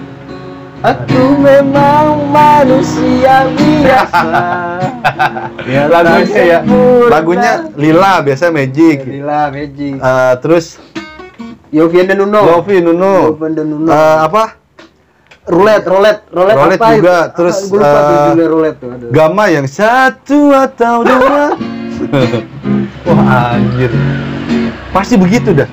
aku 0.82 1.38
memang 1.38 2.26
manusia 2.26 3.47
biasa 3.49 4.30
Ya, 5.71 5.87
lagunya 5.87 6.42
ya. 6.42 6.59
Lagunya 7.06 7.52
Lila 7.73 8.18
biasa 8.18 8.50
Magic. 8.50 8.99
Gila 9.00 9.47
magic 9.49 9.94
Eh, 9.94 10.35
terus 10.38 10.82
Yovian 11.71 12.04
dan 12.04 12.18
Nuno 12.18 12.42
Yofi 12.49 12.82
Nuno. 12.82 13.30
Yovian 13.30 13.52
dan 13.54 13.66
Nuno 13.68 13.87
Eh, 13.88 14.18
apa? 14.21 14.59
roulette 15.42 15.87
roulette 15.87 16.23
roulette, 16.30 16.54
Roulette 16.56 16.78
apa 16.80 16.94
juga, 16.94 17.16
itu? 17.21 17.35
terus, 17.35 17.56
gue 17.64 17.78
lupa 17.78 17.99
eh, 17.99 18.06
judulnya 18.06 18.47
roulette 18.47 18.78
tuh 18.78 18.88
aduh. 18.88 19.09
Gama 19.11 19.44
yang 19.49 19.66
satu 19.66 20.40
atau 20.52 20.94
dua. 21.02 21.42
Wah 23.06 23.54
anjir. 23.54 23.90
Pasti 24.90 25.14
begitu 25.14 25.50
dah. 25.52 25.66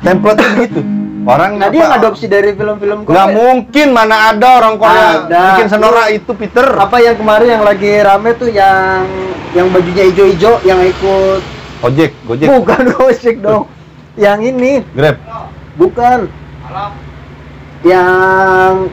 Template 0.00 0.40
begitu. 0.54 0.80
Orang 1.20 1.60
nah 1.60 1.68
dia 1.68 1.84
ngadopsi 1.86 2.24
dari 2.26 2.50
film-film 2.50 3.04
Nggak 3.04 3.12
Korea. 3.28 3.36
mungkin 3.36 3.86
mana 3.90 4.32
ada 4.32 4.56
orang 4.56 4.74
Korea 4.74 5.08
Ada. 5.20 5.42
bikin 5.52 5.68
senora 5.68 6.08
itu 6.08 6.32
Peter. 6.32 6.64
apa 6.74 6.96
yang 6.96 7.12
kemarin 7.14 7.48
yang 7.50 7.62
lagi 7.62 7.92
rame 8.00 8.30
tuh 8.34 8.48
yang 8.48 9.04
yang 9.50 9.68
bajunya 9.68 10.08
hijau-hijau 10.08 10.64
yang 10.64 10.80
ikut 10.80 11.42
Ojek, 11.82 12.16
Gojek, 12.24 12.48
bukan 12.48 12.82
Gojek 12.94 13.36
dong 13.38 13.68
yang 14.14 14.40
ini 14.40 14.80
Grab. 14.90 15.20
bukan 15.76 16.28
yang 17.82 18.88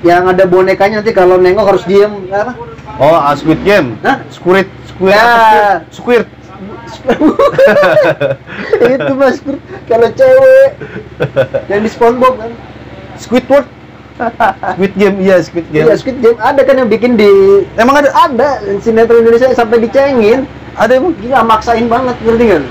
yang 0.00 0.22
ada 0.24 0.44
bonekanya 0.44 1.02
nanti 1.02 1.10
kalau 1.10 1.36
nengok 1.36 1.66
harus 1.68 1.82
diem 1.84 2.10
apa 2.28 2.54
Oh, 2.98 3.14
ah, 3.14 3.30
Squid 3.30 3.62
Game. 3.62 3.94
Hah? 4.02 4.26
Squid, 4.28 4.66
Squid 4.84 5.14
Ya. 5.14 5.86
Squid? 5.88 6.22
Squid. 6.22 6.24
itu 8.88 9.12
mas 9.14 9.36
kalau 9.86 10.08
cewek 10.12 10.70
yang 11.68 11.80
di 11.80 11.90
SpongeBob 11.90 12.34
kan 12.36 12.50
Squidward. 13.18 13.66
Squid 14.74 14.92
Game, 14.98 15.16
iya 15.22 15.38
Squid 15.38 15.66
Game. 15.70 15.86
Iya 15.86 15.94
Squid 15.94 16.18
Game 16.18 16.38
ada 16.38 16.60
kan 16.66 16.74
yang 16.74 16.90
bikin 16.90 17.14
di 17.14 17.30
Emang 17.78 18.02
ada? 18.02 18.10
ada 18.10 18.58
sinetron 18.82 19.22
Indonesia 19.22 19.54
sampai 19.54 19.78
dicengin 19.78 20.42
Ada 20.74 20.98
emang. 20.98 21.14
gila 21.14 21.46
maksain 21.46 21.86
banget 21.86 22.18
ngerti 22.26 22.44
kan 22.50 22.62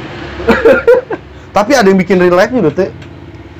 Tapi 1.55 1.71
ada 1.73 1.87
yang 1.87 1.97
bikin 1.97 2.19
life 2.21 2.51
juga, 2.51 2.69
Teh. 2.69 2.89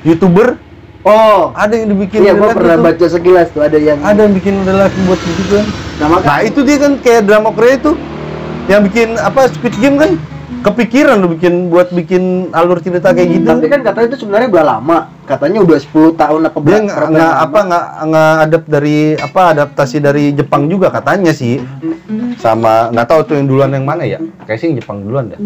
YouTuber, 0.04 0.54
oh 1.02 1.50
ada 1.58 1.74
yang 1.74 1.90
dibikin 1.90 2.22
iya 2.22 2.32
gua 2.32 2.54
pernah 2.54 2.78
gitu. 2.78 2.86
baca 2.86 3.06
sekilas 3.10 3.48
tuh 3.50 3.66
ada 3.66 3.74
yang 3.74 3.98
Ada 3.98 4.28
yang 4.28 4.34
bikin 4.36 4.54
life 4.62 4.94
buat 5.02 5.18
gitu 5.18 5.42
kan. 5.50 5.66
nah, 5.98 6.08
Nah, 6.22 6.38
itu 6.44 6.60
dia 6.62 6.76
kan 6.78 6.92
kayak 7.02 7.26
drama 7.26 7.50
Korea 7.50 7.74
itu. 7.74 7.92
Yang 8.68 8.80
bikin 8.92 9.08
apa 9.16 9.48
Squid 9.50 9.74
Game 9.80 9.96
kan 9.96 10.20
kepikiran 10.62 11.22
lu 11.22 11.34
bikin 11.34 11.70
buat 11.70 11.88
bikin 11.94 12.50
alur 12.50 12.82
cerita 12.82 13.14
kayak 13.14 13.28
gitu. 13.40 13.48
tapi 13.48 13.66
kan 13.70 13.80
katanya 13.86 14.06
itu 14.10 14.18
sebenarnya 14.24 14.48
udah 14.50 14.64
lama. 14.64 14.98
Katanya 15.28 15.58
udah 15.60 15.78
10 15.78 16.16
tahun 16.16 16.40
apa 16.48 16.56
dia 16.64 16.78
nggak 16.88 17.34
apa 17.44 17.58
nggak 17.68 17.86
nggak 18.08 18.32
adapt 18.48 18.66
dari 18.66 18.98
apa 19.14 19.40
adaptasi 19.52 19.96
dari 20.00 20.24
Jepang 20.32 20.66
juga 20.66 20.88
katanya 20.88 21.30
sih. 21.36 21.60
Sama 22.40 22.88
nggak 22.90 23.06
tahu 23.06 23.20
tuh 23.28 23.34
yang 23.38 23.46
duluan 23.46 23.70
yang 23.76 23.84
mana 23.84 24.08
ya? 24.08 24.18
Kayak 24.48 24.58
sih 24.58 24.66
yang 24.72 24.76
Jepang 24.80 25.04
duluan 25.04 25.34
dah 25.34 25.40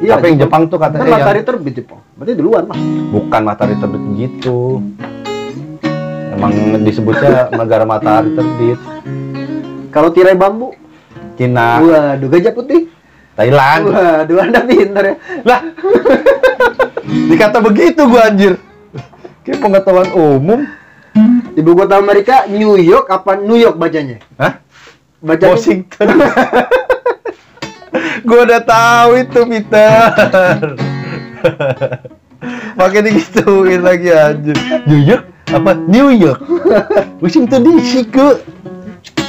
iya, 0.00 0.16
tapi 0.16 0.32
yang 0.34 0.48
Jepang. 0.48 0.62
Tuh 0.66 0.78
kan 0.80 0.90
katanya 0.90 1.06
yang 1.06 1.14
matahari 1.22 1.40
terbit 1.46 1.74
Jepang. 1.78 2.00
Berarti 2.18 2.32
duluan 2.34 2.64
lah 2.66 2.78
bukan 3.14 3.40
matahari 3.46 3.76
terbit 3.78 4.02
gitu. 4.16 4.58
Emang 6.30 6.52
disebutnya 6.82 7.52
negara 7.52 7.84
matahari 7.84 8.32
terbit. 8.32 8.78
Kalau 9.90 10.08
tirai 10.14 10.34
bambu? 10.34 10.74
Cina 11.40 11.80
waduh 11.80 12.28
gajah 12.28 12.52
putih 12.52 12.89
Thailand 13.40 13.82
waduh 13.88 14.38
anda 14.44 14.60
pintar 14.68 15.04
ya 15.08 15.14
lah 15.48 15.60
dikata 17.32 17.58
begitu 17.64 18.04
gua 18.04 18.28
anjir 18.28 18.60
kayak 19.40 19.64
pengetahuan 19.64 20.12
umum 20.12 20.60
ibu 21.56 21.70
kota 21.72 21.96
Amerika 21.96 22.44
New 22.52 22.76
York 22.76 23.08
apa 23.08 23.40
New 23.40 23.56
York 23.56 23.80
bacanya 23.80 24.20
Hah? 24.36 24.60
bacanya 25.24 25.56
Washington. 25.56 26.06
gua 28.28 28.40
udah 28.48 28.62
tahu 28.64 29.10
itu 29.20 29.40
Peter. 29.44 30.76
Pakai 32.80 33.00
digituin 33.04 33.84
lagi 33.84 34.08
anjir. 34.08 34.56
New 34.88 35.00
York 35.04 35.28
apa? 35.52 35.76
New 35.76 36.08
York. 36.08 36.40
Washington 37.20 37.60
DC 37.68 38.08
ke. 38.08 38.40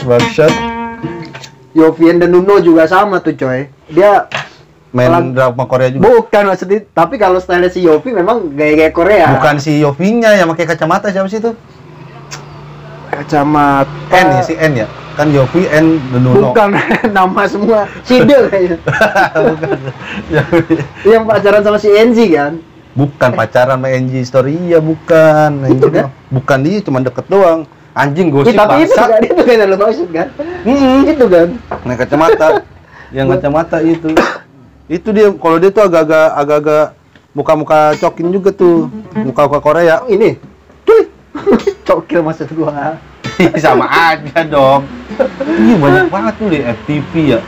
Bangsat. 0.08 0.54
Yovian 1.72 2.20
dan 2.20 2.36
Nuno 2.36 2.60
juga 2.60 2.84
sama 2.84 3.24
tuh 3.24 3.32
coy 3.36 3.72
dia 3.92 4.26
Main 4.90 5.08
Pelan- 5.08 5.32
drama 5.32 5.64
Korea 5.66 5.88
juga. 5.88 6.04
bukan 6.06 6.44
maksudnya 6.46 6.80
tapi 6.90 7.16
kalau 7.16 7.38
style 7.38 7.68
si 7.68 7.80
Yovi 7.80 8.12
memang 8.12 8.52
gaya-gaya 8.52 8.92
Korea 8.92 9.28
Bukan 9.34 9.56
si 9.58 9.80
Yovinya 9.80 10.34
yang 10.34 10.48
pakai 10.48 10.68
kacamata 10.68 11.08
siapa 11.08 11.28
sih 11.28 11.38
itu? 11.38 11.52
kacamata 13.10 13.88
N 14.10 14.28
ya 14.30 14.42
si 14.42 14.54
N 14.54 14.72
ya. 14.78 14.88
Kan 15.12 15.28
Yovi 15.30 15.64
N 15.66 16.00
Nuno. 16.14 16.50
bukan 16.50 16.72
nama 17.16 17.44
semua 17.46 17.84
Sidel 18.02 18.48
kayaknya 18.50 18.80
Bukan. 19.34 19.78
yang 21.04 21.24
pacaran 21.26 21.62
sama 21.62 21.78
si 21.78 21.90
Enzi 21.90 22.28
kan 22.30 22.60
Bukan 22.92 23.32
pacaran 23.32 23.80
sama 23.80 23.88
Angie 23.88 24.20
Storia, 24.22 24.84
bukan. 24.84 25.50
Nah, 25.58 25.70
Itu 25.70 25.88
kan? 25.88 26.12
Bukan 26.28 26.60
dia, 26.60 26.84
cuma 26.84 27.00
deket 27.00 27.24
doang. 27.26 27.64
Anjing 27.94 28.28
gosip 28.28 28.52
Ih, 28.52 28.56
tapi 28.58 28.84
itu 28.84 28.92
bangsat. 28.92 29.08
kan 29.10 29.22
itu 29.26 29.42
kan 29.42 29.54
yang 29.54 29.70
lo 29.70 29.78
maksud 29.78 30.08
kan 30.10 30.28
Mm-mm. 30.64 31.00
itu 31.06 31.26
kan 31.26 31.48
Nah, 31.84 31.96
kacamata. 31.96 32.48
Yang 33.12 33.28
kacamata 33.28 33.80
itu. 33.84 34.12
itu 34.92 35.08
dia 35.16 35.32
kalau 35.40 35.56
dia 35.56 35.72
tuh 35.72 35.88
agak-agak 35.88 36.28
agak-agak 36.36 36.86
muka-muka 37.32 37.96
cokin 38.00 38.28
juga 38.32 38.52
tuh. 38.52 38.92
Muka-muka 39.16 39.60
Korea. 39.64 40.04
Oh, 40.04 40.12
ini 40.12 40.36
cokil 41.88 42.20
maksud 42.24 42.52
gua 42.56 43.00
Sama 43.58 43.88
aja 43.88 44.44
dong. 44.46 44.86
Iya 45.44 45.76
banyak 45.80 46.08
banget 46.12 46.34
tuh 46.38 46.48
di 46.52 46.60
FTV 46.62 47.12
ya. 47.36 47.40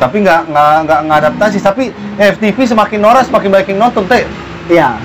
Tapi 0.00 0.16
nggak 0.24 0.40
nggak 0.50 0.74
nggak 0.88 1.00
ngadaptasi. 1.08 1.58
Tapi 1.60 1.92
FTV 2.16 2.56
semakin 2.76 3.00
noras 3.00 3.28
semakin 3.28 3.48
banyak 3.52 3.68
yang 3.76 3.80
nonton 3.88 4.04
teh. 4.08 4.24
Iya. 4.66 4.98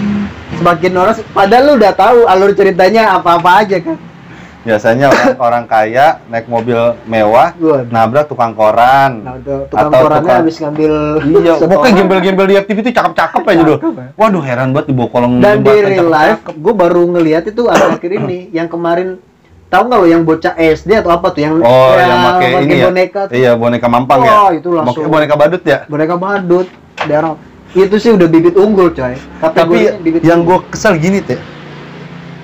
Semakin 0.58 0.92
orang 0.98 1.16
padahal 1.34 1.64
lu 1.64 1.74
udah 1.80 1.94
tahu 1.96 2.18
alur 2.28 2.52
ceritanya 2.54 3.16
apa-apa 3.18 3.66
aja 3.66 3.78
kan. 3.80 3.98
Biasanya 4.62 5.10
orang, 5.10 5.30
orang 5.48 5.66
kaya 5.66 6.08
naik 6.30 6.46
mobil 6.46 6.78
mewah, 7.04 7.50
Waduh. 7.52 7.90
nabrak 7.90 8.30
tukang 8.30 8.54
koran. 8.54 9.12
Nah, 9.20 9.36
tukang 9.42 9.90
Atau 9.90 10.00
korannya 10.00 10.22
tukang- 10.22 10.40
habis 10.40 10.56
ngambil 10.58 10.94
Iya, 11.20 11.54
pokoknya 11.58 11.94
gembel-gembel 11.98 12.46
di 12.46 12.56
FTV 12.60 12.78
itu 12.80 12.92
cakep-cakep 12.94 13.42
aja 13.44 13.62
tuh. 13.64 13.78
Cakep, 13.80 13.94
ya. 13.96 14.08
Waduh, 14.16 14.44
heran 14.44 14.68
banget 14.70 14.86
di 14.86 14.94
bawah 14.94 15.10
kolong 15.10 15.32
Dan 15.38 15.56
di 15.60 15.74
real 15.74 16.08
life, 16.08 16.42
gue 16.46 16.74
baru 16.76 17.02
ngeliat 17.10 17.44
itu 17.46 17.62
akhir-akhir 17.66 18.12
ini 18.16 18.38
yang 18.58 18.68
kemarin 18.68 19.18
tahu 19.68 19.82
nggak 19.88 19.98
lo 19.98 20.06
yang 20.06 20.22
bocah 20.22 20.54
SD 20.54 20.90
atau 20.96 21.10
apa 21.10 21.28
tuh 21.32 21.42
yang 21.42 21.54
Oh, 21.58 21.96
yang 21.96 22.20
pakai 22.30 22.48
ini 22.62 22.76
ya. 22.76 22.86
boneka 22.86 23.22
tuh. 23.26 23.34
Iya, 23.34 23.52
boneka 23.56 23.88
mampang 23.88 24.20
ya. 24.20 24.30
Wah, 24.30 24.50
itu 24.52 24.70
langsung. 24.70 25.08
Boneka 25.08 25.34
badut 25.34 25.64
ya. 25.64 25.78
boneka 25.86 26.16
badut 26.16 26.68
daerah 27.02 27.34
itu 27.72 27.96
sih 27.96 28.12
udah 28.12 28.28
bibit 28.28 28.54
unggul 28.54 28.92
coy 28.92 29.16
Tapi 29.16 29.40
Kategorinya 29.42 29.92
bibit 29.98 30.22
yang 30.22 30.44
gue 30.44 30.60
kesel 30.70 31.00
gini 31.00 31.18
teh. 31.18 31.40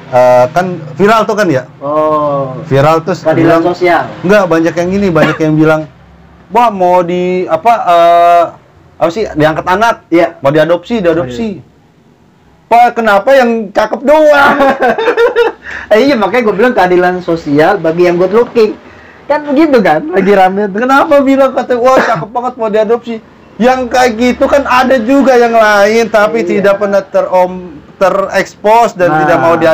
Eh, 0.08 0.46
kan 0.56 0.66
viral 0.96 1.28
tuh 1.28 1.36
kan 1.36 1.48
ya. 1.48 1.68
oh 1.78 2.56
Viral 2.64 3.04
terus 3.04 3.28
keadilan 3.28 3.60
bilang- 3.60 3.66
sosial 3.68 4.04
Enggak, 4.24 4.44
banyak 4.48 4.74
yang 4.74 4.90
gini, 4.90 5.08
banyak 5.12 5.38
yang 5.38 5.54
bilang, 5.54 5.82
"Wah, 6.48 6.72
mau 6.72 7.04
di 7.04 7.44
apa 7.44 7.74
eh 7.84 8.44
apa 8.98 9.10
sih 9.12 9.28
diangkat 9.28 9.68
anak, 9.68 10.08
iya 10.08 10.40
mau 10.40 10.48
diadopsi, 10.48 11.04
diadopsi." 11.04 11.60
Pak, 12.68 12.96
kenapa 12.96 13.32
yang 13.32 13.68
cakep 13.70 14.00
doang? 14.02 14.56
eh, 15.92 16.00
iya 16.02 16.16
makanya 16.16 16.44
gue 16.46 16.56
bilang 16.56 16.74
keadilan 16.74 17.20
sosial 17.20 17.76
bagi 17.76 18.04
yang 18.04 18.16
good 18.16 18.32
looking 18.32 18.76
kan 19.24 19.44
begitu 19.44 19.80
kan 19.82 20.08
lagi 20.08 20.32
rame 20.32 20.72
kenapa 20.72 21.20
bilang 21.20 21.52
kata, 21.52 21.76
"Wah, 21.76 22.00
cakep 22.00 22.30
banget 22.30 22.54
mau 22.56 22.72
diadopsi." 22.72 23.20
Yang 23.58 23.80
kayak 23.90 24.12
gitu 24.16 24.46
kan 24.46 24.64
ada 24.64 24.96
juga 24.98 25.36
yang 25.36 25.52
lain 25.52 26.08
tapi 26.08 26.44
Iya. 26.44 26.50
tidak 26.54 26.76
pernah 26.78 27.02
terom 27.02 27.76
terekspos 27.98 28.94
dan 28.94 29.10
Nah. 29.10 29.20
tidak 29.22 29.38
mau 29.38 29.54
dia 29.58 29.74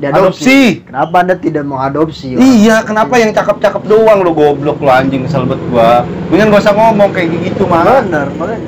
diadopsi 0.00 0.80
kenapa 0.82 1.14
anda 1.20 1.34
tidak 1.36 1.60
mau 1.62 1.76
adopsi 1.76 2.32
Iya, 2.32 2.80
kenapa 2.80 3.20
yang 3.20 3.30
cakep-cakep 3.30 3.82
doang 3.84 4.24
lo 4.24 4.32
goblok 4.32 4.80
lo 4.80 4.88
anjing 4.88 5.28
kesel 5.28 5.44
banget 5.44 5.60
gua. 5.68 6.08
Mendingan 6.32 6.48
gak 6.50 6.62
usah 6.62 6.72
ngomong 6.72 7.10
kayak 7.12 7.28
gitu 7.44 7.68
mah. 7.68 7.84
benar 8.00 8.32
makanya 8.32 8.64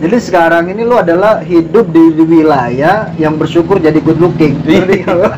jadi 0.00 0.16
sekarang 0.16 0.64
ini 0.68 0.80
lu 0.80 0.96
adalah 0.96 1.42
hidup 1.42 1.90
di, 1.90 2.14
di 2.14 2.22
wilayah 2.22 3.10
yang 3.16 3.34
bersyukur 3.34 3.76
jadi 3.76 3.98
good 3.98 4.16
looking 4.16 4.62
Iya. 4.62 5.36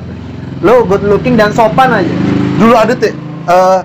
Lu 0.61 0.85
good 0.85 1.03
looking 1.03 1.35
dan 1.35 1.51
sopan 1.51 1.91
aja 1.91 2.13
Dulu 2.55 2.75
ada 2.77 2.93
teh 2.93 3.11
eh 3.43 3.81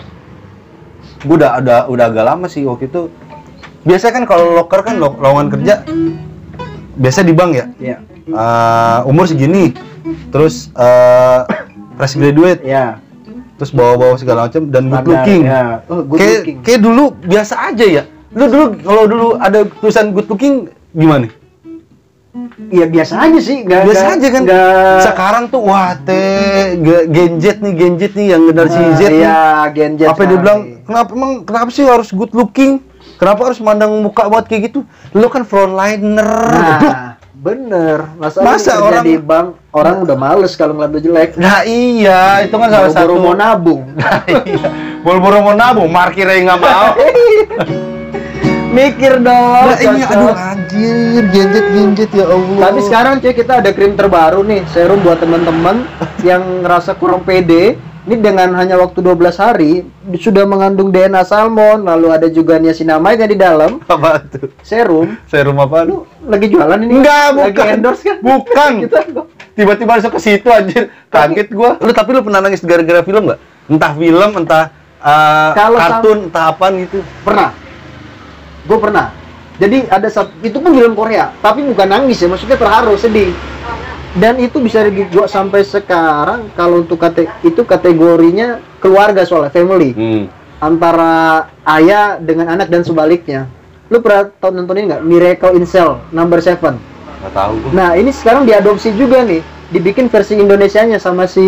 gua 1.23 1.35
udah 1.35 1.51
ada 1.57 1.75
udah 1.87 2.05
agak 2.07 2.25
lama 2.25 2.45
sih 2.45 2.61
waktu 2.61 2.85
itu. 2.85 3.07
Biasa 3.81 4.11
kan 4.11 4.21
kalau 4.21 4.51
loker 4.53 4.83
kan 4.83 4.99
lo- 4.99 5.15
lowongan 5.15 5.47
kerja 5.49 5.81
biasa 6.93 7.21
di 7.21 7.31
bank 7.31 7.51
ya. 7.53 7.65
ya 7.79 7.97
Eh, 8.27 8.99
umur 9.03 9.25
segini. 9.25 9.71
Terus 10.27 10.69
eh 10.73 11.39
fresh 11.95 12.15
graduate, 12.15 12.61
ya 12.61 12.99
terus 13.55 13.73
bawa-bawa 13.73 14.13
segala 14.15 14.45
macam 14.45 14.69
dan 14.69 14.85
good 14.85 15.01
Standar, 15.01 15.17
looking. 15.17 15.41
ya. 15.43 15.63
oh, 15.87 16.01
good 16.03 16.17
Kayak 16.17 16.35
looking 16.37 16.57
kayak 16.61 16.79
dulu 16.79 17.03
biasa 17.17 17.53
aja 17.65 17.85
ya. 17.87 18.03
Lu 18.29 18.45
dulu 18.45 18.65
kalau 18.77 19.03
dulu 19.03 19.27
ada 19.35 19.59
tulisan 19.73 20.05
good 20.11 20.27
looking 20.27 20.55
gimana? 20.91 21.25
Iya 22.69 22.85
biasa 22.85 23.13
aja 23.19 23.39
sih, 23.39 23.57
nggak 23.59 23.81
biasa 23.81 23.97
nggak- 23.99 24.13
aja 24.15 24.27
kan 24.29 24.41
nggak- 24.43 25.01
sekarang 25.03 25.43
tuh 25.47 25.61
wah 25.63 25.97
teh 25.97 26.77
ge- 26.77 27.07
genjet 27.07 27.57
nih 27.57 27.73
genjet 27.73 28.11
nih 28.13 28.27
yang 28.29 28.41
generasi 28.45 28.77
Nah, 28.77 28.93
Z 28.93 29.01
nih 29.03 29.19
Iya, 29.19 29.41
Gen 29.71 29.91
Z. 29.95 30.01
apa 30.03 30.13
dia 30.13 30.13
sekarang 30.13 30.37
bilang 30.37 30.59
nih. 30.59 30.73
kenapa 30.83 31.09
emang 31.11 31.31
kenapa 31.41 31.69
sih 31.71 31.83
harus 31.83 32.09
good 32.11 32.29
looking 32.31 32.77
kenapa 33.17 33.41
harus 33.43 33.57
mandang 33.57 33.89
muka 33.97 34.21
buat 34.23 34.45
kayak 34.45 34.69
gitu 34.69 34.85
lu 35.11 35.27
kan 35.27 35.41
frontliner. 35.41 36.29
Nah, 36.29 37.06
bener. 37.37 38.09
Masa, 38.17 38.41
Masa 38.41 38.81
orang- 38.81 39.05
di 39.05 39.15
bank 39.15 39.47
orang 39.71 40.01
udah 40.01 40.17
males 40.17 40.53
kalau 40.53 40.73
ngeliat 40.73 40.97
jelek. 40.99 41.29
nah 41.37 41.61
iya 41.61 42.41
itu 42.41 42.51
kan 42.51 42.67
salah 42.67 42.89
satu 42.89 43.13
mau 43.15 43.33
nabung. 43.33 43.85
Nah, 43.95 44.25
iya. 44.25 44.69
buru-buru 44.99 45.39
mau 45.41 45.53
nabung 45.53 45.87
markirnya 45.87 46.35
nggak 46.43 46.59
mau 46.59 46.87
Mikir 48.77 49.13
dong. 49.25 49.65
nah, 49.65 49.77
ini 49.81 50.01
cocok. 50.05 50.13
aduh 50.13 50.35
anjir 50.37 51.23
genjet 51.33 51.65
genjet 51.73 52.11
ya 52.13 52.25
Allah 52.29 52.61
Tapi 52.69 52.79
sekarang 52.85 53.13
cuy 53.17 53.33
kita 53.33 53.53
ada 53.57 53.69
krim 53.73 53.97
terbaru 53.97 54.45
nih, 54.45 54.61
serum 54.69 55.01
buat 55.01 55.17
teman-teman 55.17 55.89
yang 56.29 56.61
ngerasa 56.61 56.93
kurang 56.93 57.25
pede. 57.25 57.81
Ini 58.07 58.23
dengan 58.23 58.55
hanya 58.55 58.79
waktu 58.79 59.03
12 59.03 59.19
hari 59.35 59.83
sudah 60.15 60.47
mengandung 60.47 60.95
DNA 60.95 61.27
salmon, 61.27 61.83
lalu 61.83 62.07
ada 62.07 62.31
juga 62.31 62.55
niacinamide 62.55 63.27
di 63.27 63.35
dalam 63.35 63.83
apa 63.83 64.23
tuh 64.23 64.47
serum. 64.63 65.19
serum 65.27 65.59
apa 65.59 65.83
lu 65.83 66.07
Lagi 66.23 66.47
jualan 66.47 66.79
ini? 66.87 67.03
Enggak, 67.03 67.35
Lagi 67.35 67.51
bukan. 67.51 67.65
endorse 67.67 68.03
kan? 68.07 68.17
Bukan. 68.23 68.71
Kita 68.87 68.99
tiba-tiba 69.57 69.97
masuk 69.97 70.15
ke 70.15 70.19
situ 70.21 70.47
anjir 70.53 70.93
kaget 71.09 71.49
gua 71.49 71.81
lu 71.81 71.89
tapi 71.89 72.13
lu 72.13 72.21
pernah 72.21 72.45
nangis 72.45 72.61
gara-gara 72.61 73.01
film 73.01 73.25
nggak 73.25 73.39
entah 73.73 73.91
film 73.97 74.29
entah 74.37 74.65
uh, 75.01 75.51
Kalau 75.57 75.77
kartun 75.81 76.17
entah 76.29 76.43
apaan 76.53 76.73
gitu 76.85 77.01
pernah. 77.25 77.51
Gue 78.67 78.77
pernah. 78.77 79.15
Jadi 79.57 79.89
ada 79.89 80.05
satu, 80.05 80.29
itu 80.45 80.61
pun 80.61 80.69
film 80.69 80.93
Korea, 80.93 81.33
tapi 81.41 81.65
bukan 81.65 81.89
nangis 81.89 82.21
ya, 82.21 82.29
maksudnya 82.29 82.61
terharu, 82.61 82.93
sedih. 82.93 83.33
Dan 84.13 84.37
itu 84.37 84.61
bisa 84.61 84.85
dibuat 84.85 85.33
sampai 85.33 85.65
sekarang 85.65 86.53
kalau 86.53 86.85
untuk 86.85 87.01
kate, 87.01 87.25
itu 87.41 87.65
kategorinya 87.65 88.61
keluarga 88.77 89.25
soalnya 89.25 89.53
family 89.53 89.93
hmm. 89.93 90.23
antara 90.61 91.49
ayah 91.65 92.21
dengan 92.21 92.53
anak 92.53 92.69
dan 92.69 92.85
sebaliknya. 92.85 93.49
Lu 93.89 94.01
pernah 94.01 94.29
tau 94.29 94.53
nonton 94.53 94.77
ini 94.77 94.93
nggak? 94.93 95.03
Miracle 95.05 95.53
in 95.57 95.65
Cell 95.65 96.01
Number 96.13 96.37
Seven. 96.41 96.77
nggak 97.17 97.33
tahu 97.33 97.53
gua 97.65 97.69
Nah 97.73 97.89
ini 97.97 98.13
sekarang 98.13 98.45
diadopsi 98.45 98.93
juga 98.93 99.25
nih, 99.25 99.41
dibikin 99.73 100.05
versi 100.05 100.37
Indonesianya 100.37 101.01
sama 101.01 101.25
si 101.25 101.45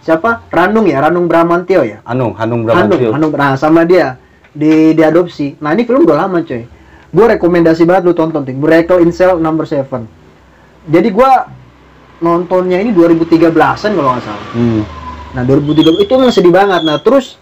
siapa? 0.00 0.48
Ranung 0.48 0.88
ya, 0.88 1.04
Ranung 1.04 1.28
Bramantio 1.28 1.84
ya. 1.84 2.00
Anu 2.08 2.32
Hanung 2.36 2.64
Hanung, 2.64 2.64
Bramantio 2.64 3.12
Hanung, 3.12 3.32
nah 3.36 3.56
sama 3.60 3.84
dia 3.84 4.16
di 4.52 4.92
diadopsi. 4.92 5.56
Nah 5.58 5.72
ini 5.72 5.82
film 5.82 6.04
udah 6.04 6.24
lama 6.24 6.44
coy. 6.44 6.62
Gue 7.12 7.24
rekomendasi 7.28 7.84
banget 7.84 8.08
lu 8.08 8.12
tonton 8.12 8.44
ting. 8.44 8.56
Miracle 8.56 9.00
in 9.00 9.12
Cell 9.12 9.36
Number 9.36 9.64
Seven. 9.64 10.08
Jadi 10.82 11.08
gua 11.10 11.46
nontonnya 12.18 12.78
ini 12.78 12.90
2013an 12.90 13.50
kalau 13.92 14.10
nggak 14.14 14.24
salah. 14.24 14.46
hmm. 14.54 14.82
Nah 15.32 15.42
2003 15.42 16.04
itu 16.04 16.12
memang 16.14 16.32
sedih 16.32 16.52
banget. 16.52 16.80
Nah 16.82 17.00
terus 17.00 17.36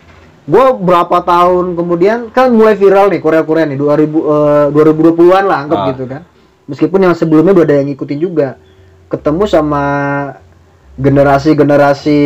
gue 0.44 0.64
berapa 0.74 1.20
tahun 1.22 1.76
kemudian 1.76 2.18
kan 2.32 2.50
mulai 2.50 2.74
viral 2.74 3.12
nih 3.12 3.20
Korea 3.20 3.44
Korea 3.44 3.68
nih 3.68 3.78
2000 3.78 4.10
eh, 4.10 4.66
2020-an 4.72 5.44
lah 5.46 5.58
anggap 5.62 5.78
Ah. 5.78 5.86
gitu 5.94 6.04
kan. 6.06 6.22
Meskipun 6.66 7.00
yang 7.02 7.14
sebelumnya 7.14 7.50
udah 7.54 7.64
ada 7.66 7.74
yang 7.78 7.88
ngikutin 7.90 8.18
juga. 8.18 8.58
Ketemu 9.10 9.42
sama 9.46 9.84
generasi-generasi 10.96 12.18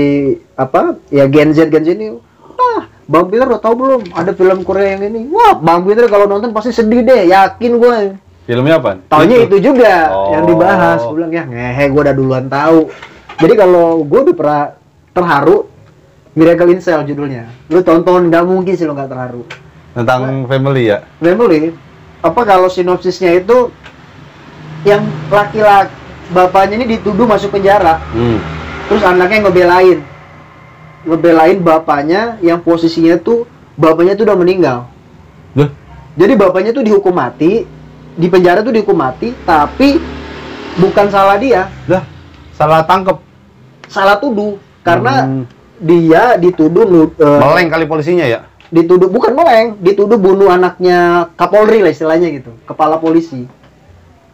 apa 0.55 0.99
ya 1.09 1.25
Gen 1.29 1.53
Z 1.53 1.69
Gen 1.69 1.85
Z 1.85 1.89
ini 1.95 2.07
ah 2.55 2.87
Bang 3.05 3.29
Peter 3.29 3.45
udah 3.45 3.61
tahu 3.61 3.75
belum 3.77 4.01
ada 4.17 4.33
film 4.33 4.65
Korea 4.65 4.97
yang 4.97 5.13
ini 5.13 5.29
wah 5.29 5.57
Bang 5.57 5.85
Peter 5.85 6.09
kalau 6.09 6.25
nonton 6.25 6.51
pasti 6.57 6.73
sedih 6.73 7.05
deh 7.05 7.29
yakin 7.29 7.73
gue 7.77 7.97
filmnya 8.45 8.77
apa 8.81 9.01
Taunya 9.09 9.45
itu 9.45 9.57
juga 9.57 10.13
Oh. 10.13 10.37
yang 10.37 10.45
dibahas. 10.45 11.01
Gue 11.05 11.17
bilang 11.17 11.33
ya 11.33 11.45
ngehe 11.49 11.85
gue 11.89 12.01
udah 12.05 12.13
duluan 12.17 12.45
tahu. 12.53 12.93
Jadi 13.41 13.55
kalau 13.57 14.05
gue 14.05 14.21
udah 14.21 14.37
pernah 14.37 14.65
terharu 15.17 15.57
Miracle 16.37 16.71
in 16.77 16.81
Cell 16.85 17.09
judulnya. 17.09 17.49
Lu 17.73 17.81
tonton 17.81 18.29
nggak 18.29 18.45
mungkin 18.45 18.77
sih 18.77 18.85
lo 18.85 18.93
nggak 18.93 19.11
terharu. 19.13 19.43
tentang 19.95 20.51
family 20.51 20.91
ya 20.91 21.07
Family 21.23 21.71
apa 22.19 22.41
kalau 22.43 22.67
sinopsisnya 22.67 23.39
itu 23.39 23.71
yang 24.83 25.07
laki-laki 25.31 25.95
bapaknya 26.33 26.81
ini 26.81 26.97
dituduh 26.97 27.29
masuk 27.29 27.53
penjara, 27.53 28.01
hmm. 28.17 28.39
terus 28.89 29.05
anaknya 29.05 29.45
ngebelain, 29.45 30.01
ngebelain 31.05 31.61
bapaknya 31.61 32.41
yang 32.41 32.61
posisinya 32.61 33.21
tuh 33.21 33.49
bapaknya 33.77 34.17
tuh 34.17 34.25
udah 34.29 34.39
meninggal. 34.39 34.79
Duh. 35.53 35.71
Jadi 36.17 36.33
bapaknya 36.35 36.71
tuh 36.73 36.85
dihukum 36.87 37.15
mati, 37.15 37.65
di 38.15 38.27
penjara 38.31 38.63
tuh 38.63 38.73
dihukum 38.73 38.95
mati, 38.97 39.35
tapi 39.45 39.99
bukan 40.81 41.07
salah 41.11 41.39
dia, 41.39 41.71
dah 41.87 42.03
salah 42.55 42.83
tangkep 42.87 43.19
salah 43.91 44.19
tuduh 44.19 44.59
karena 44.83 45.27
Hmm. 45.27 45.45
dia 45.79 46.39
dituduh 46.39 47.11
eh, 47.15 47.39
meleng 47.43 47.69
kali 47.69 47.85
polisinya 47.87 48.25
ya 48.27 48.47
dituduh 48.75 49.07
bukan 49.07 49.39
meleng, 49.39 49.79
dituduh 49.79 50.19
bunuh 50.19 50.51
anaknya 50.51 51.31
Kapolri 51.39 51.79
lah 51.79 51.95
istilahnya 51.95 52.27
gitu, 52.35 52.51
kepala 52.67 52.99
polisi. 52.99 53.47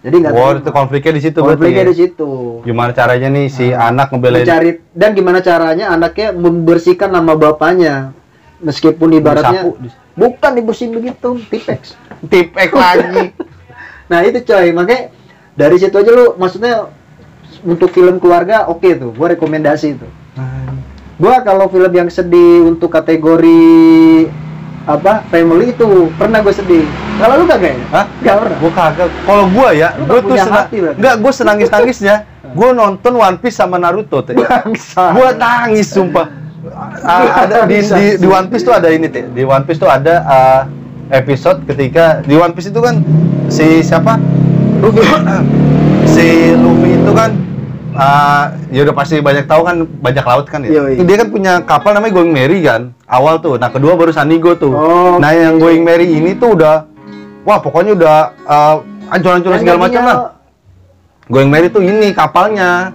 Jadi 0.00 0.16
nggak 0.16 0.32
Wow, 0.32 0.56
itu 0.56 0.70
konfliknya 0.72 1.12
di 1.12 1.22
situ 1.22 1.38
konfliknya 1.38 1.84
ya? 1.84 1.90
di 1.92 1.96
situ. 1.96 2.30
gimana 2.64 2.90
caranya 2.90 3.28
nih 3.28 3.46
si 3.52 3.68
anak 3.68 4.08
ngebelain 4.10 4.48
Mencari 4.48 4.70
dan 4.96 5.10
gimana 5.12 5.38
caranya 5.44 5.92
anaknya 5.92 6.32
membersihkan 6.32 7.12
nama 7.12 7.36
bapaknya 7.36 8.16
meskipun 8.60 9.12
ibaratnya 9.12 9.60
Disapu. 9.76 10.16
bukan 10.16 10.50
dibersihin 10.56 10.92
begitu, 10.92 11.36
tipex. 11.48 11.96
tipek 12.32 12.72
lagi 12.72 13.36
Nah 14.10 14.26
itu 14.26 14.42
coy, 14.42 14.74
makanya 14.74 15.14
dari 15.54 15.76
situ 15.76 15.94
aja 15.94 16.10
lu 16.10 16.34
maksudnya 16.34 16.90
untuk 17.62 17.92
film 17.92 18.18
keluarga 18.18 18.66
oke 18.66 18.88
tuh, 18.96 19.14
gua 19.14 19.30
rekomendasi 19.30 19.94
itu. 19.94 20.08
Gua 21.14 21.44
kalau 21.44 21.68
film 21.68 21.92
yang 21.92 22.08
sedih 22.08 22.64
untuk 22.66 22.90
kategori 22.90 23.60
apa 24.88 25.24
family 25.28 25.76
itu 25.76 26.08
pernah 26.16 26.40
gue 26.40 26.54
sedih. 26.54 26.84
Kalau 27.20 27.34
lu 27.36 27.44
kagak 27.44 27.72
ya? 27.76 27.84
Hah? 27.92 28.04
Gak 28.24 28.34
pernah. 28.40 28.56
Gua 28.56 28.72
kagak. 28.72 29.08
Kalau 29.28 29.44
gua 29.52 29.68
ya, 29.76 29.88
nggak 29.92 30.20
tuh 30.24 30.36
senang. 30.40 30.66
Enggak, 30.96 31.14
gua 31.20 31.32
senangis 31.32 31.68
nangisnya. 31.68 32.16
Gua 32.50 32.74
nonton 32.74 33.14
One 33.14 33.38
Piece 33.38 33.62
sama 33.62 33.78
Naruto 33.78 34.26
teh. 34.26 34.34
Gua 35.14 35.28
nangis 35.38 35.86
sumpah. 35.86 36.26
Ah, 37.06 37.46
ada 37.46 37.62
di, 37.62 37.78
di, 37.78 38.04
di 38.18 38.26
One 38.26 38.50
Piece 38.50 38.66
tuh 38.66 38.74
ada 38.74 38.90
ini 38.90 39.06
teh. 39.06 39.22
Di 39.22 39.46
One 39.46 39.62
Piece 39.62 39.78
tuh 39.78 39.86
ada 39.86 40.26
ah, 40.26 40.60
episode 41.14 41.62
ketika 41.68 42.26
di 42.26 42.34
One 42.34 42.50
Piece 42.50 42.74
itu 42.74 42.80
kan 42.82 43.06
si 43.46 43.86
siapa? 43.86 44.18
Luffy. 44.82 45.04
si 46.16 46.56
Luffy 46.58 46.90
itu 46.98 47.12
kan 47.14 47.30
ah, 47.94 48.50
ya 48.74 48.82
udah 48.82 48.94
pasti 48.98 49.22
banyak 49.22 49.46
tahu 49.46 49.62
kan 49.62 49.76
bajak 50.02 50.26
laut 50.26 50.46
kan 50.50 50.66
ya. 50.66 50.74
Yoi. 50.74 51.06
Dia 51.06 51.16
kan 51.22 51.28
punya 51.30 51.52
kapal 51.62 51.94
namanya 51.94 52.18
Going 52.18 52.34
Merry 52.34 52.66
kan. 52.66 52.96
Awal 53.10 53.42
tuh. 53.42 53.58
Nah, 53.58 53.68
kedua 53.68 53.98
baru 53.98 54.14
Sanigo 54.14 54.54
tuh. 54.54 54.70
Oh, 54.70 55.18
Nah, 55.18 55.34
yang 55.34 55.58
Going 55.58 55.82
Merry 55.82 56.06
ini 56.08 56.32
tuh 56.32 56.54
udah 56.54 56.86
wah 57.42 57.58
pokoknya 57.58 57.92
udah 57.92 58.16
ah, 58.46 58.74
ancur-ancur 59.10 59.58
segala 59.58 59.78
macam 59.80 60.02
lah. 60.02 60.16
Going 61.26 61.50
Merry 61.50 61.68
tuh 61.68 61.82
ini 61.82 62.10
kapalnya. 62.10 62.94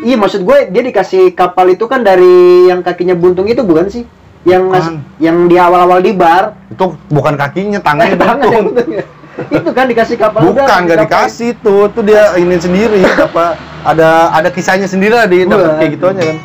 Iya 0.00 0.16
maksud 0.16 0.44
gue 0.44 0.68
dia 0.68 0.80
dikasih 0.82 1.32
kapal 1.32 1.68
itu 1.68 1.84
kan 1.84 2.00
dari 2.00 2.64
yang 2.66 2.80
kakinya 2.80 3.12
buntung 3.12 3.44
itu 3.44 3.60
bukan 3.60 3.88
sih? 3.88 4.04
Yang 4.42 4.96
yang 5.20 5.44
di 5.44 5.56
awal-awal 5.56 6.00
di 6.00 6.12
bar. 6.12 6.56
Itu 6.68 6.96
bukan 7.06 7.36
kakinya, 7.36 7.80
tangannya 7.80 8.16
buntung. 8.20 8.68
ya. 8.90 9.04
itu 9.40 9.70
kan 9.72 9.88
dikasih 9.88 10.20
kapal 10.20 10.40
Bukan, 10.42 10.68
nggak 10.84 11.00
kapal- 11.00 11.04
dikasih 11.06 11.50
tuh, 11.60 11.88
tuh 11.88 12.04
dia 12.04 12.36
ini 12.36 12.60
sendiri, 12.60 13.00
apa 13.30 13.56
ada 13.80 14.28
ada 14.30 14.48
kisahnya 14.48 14.84
sendiri 14.84 15.16
lah 15.16 15.24
di 15.24 15.44
dapat 15.44 15.80
kayak 15.80 15.90
gitu 15.96 16.04
aja 16.06 16.22
kan. 16.26 16.36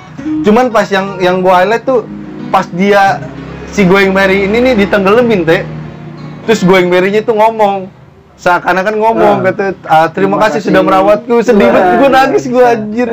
Cuman 0.43 0.65
pas 0.71 0.87
yang 0.87 1.19
yang 1.19 1.35
gua 1.39 1.59
highlight 1.59 1.83
tuh 1.83 2.07
pas 2.55 2.71
dia 2.71 3.19
si 3.67 3.83
Going 3.83 4.15
Merry 4.15 4.47
ini 4.47 4.63
nih 4.63 4.73
ditenggelamin 4.77 5.43
teh. 5.43 5.67
Terus 6.47 6.63
Going 6.63 6.87
Merry-nya 6.87 7.19
tuh 7.19 7.35
ngomong 7.35 7.91
seakan-akan 8.35 8.95
ngomong 8.95 9.35
Ah. 9.37 9.43
kata 9.45 9.65
"Ah, 9.83 10.07
terima, 10.07 10.07
Terima 10.07 10.37
kasih, 10.39 10.51
kasih." 10.53 10.67
sudah 10.71 10.81
merawatku 10.81 11.35
sedih 11.41 11.67
banget 11.67 11.93
gua 11.97 12.09
nangis 12.09 12.43
gua 12.45 12.63
bisa. 12.63 12.71
anjir 12.73 13.09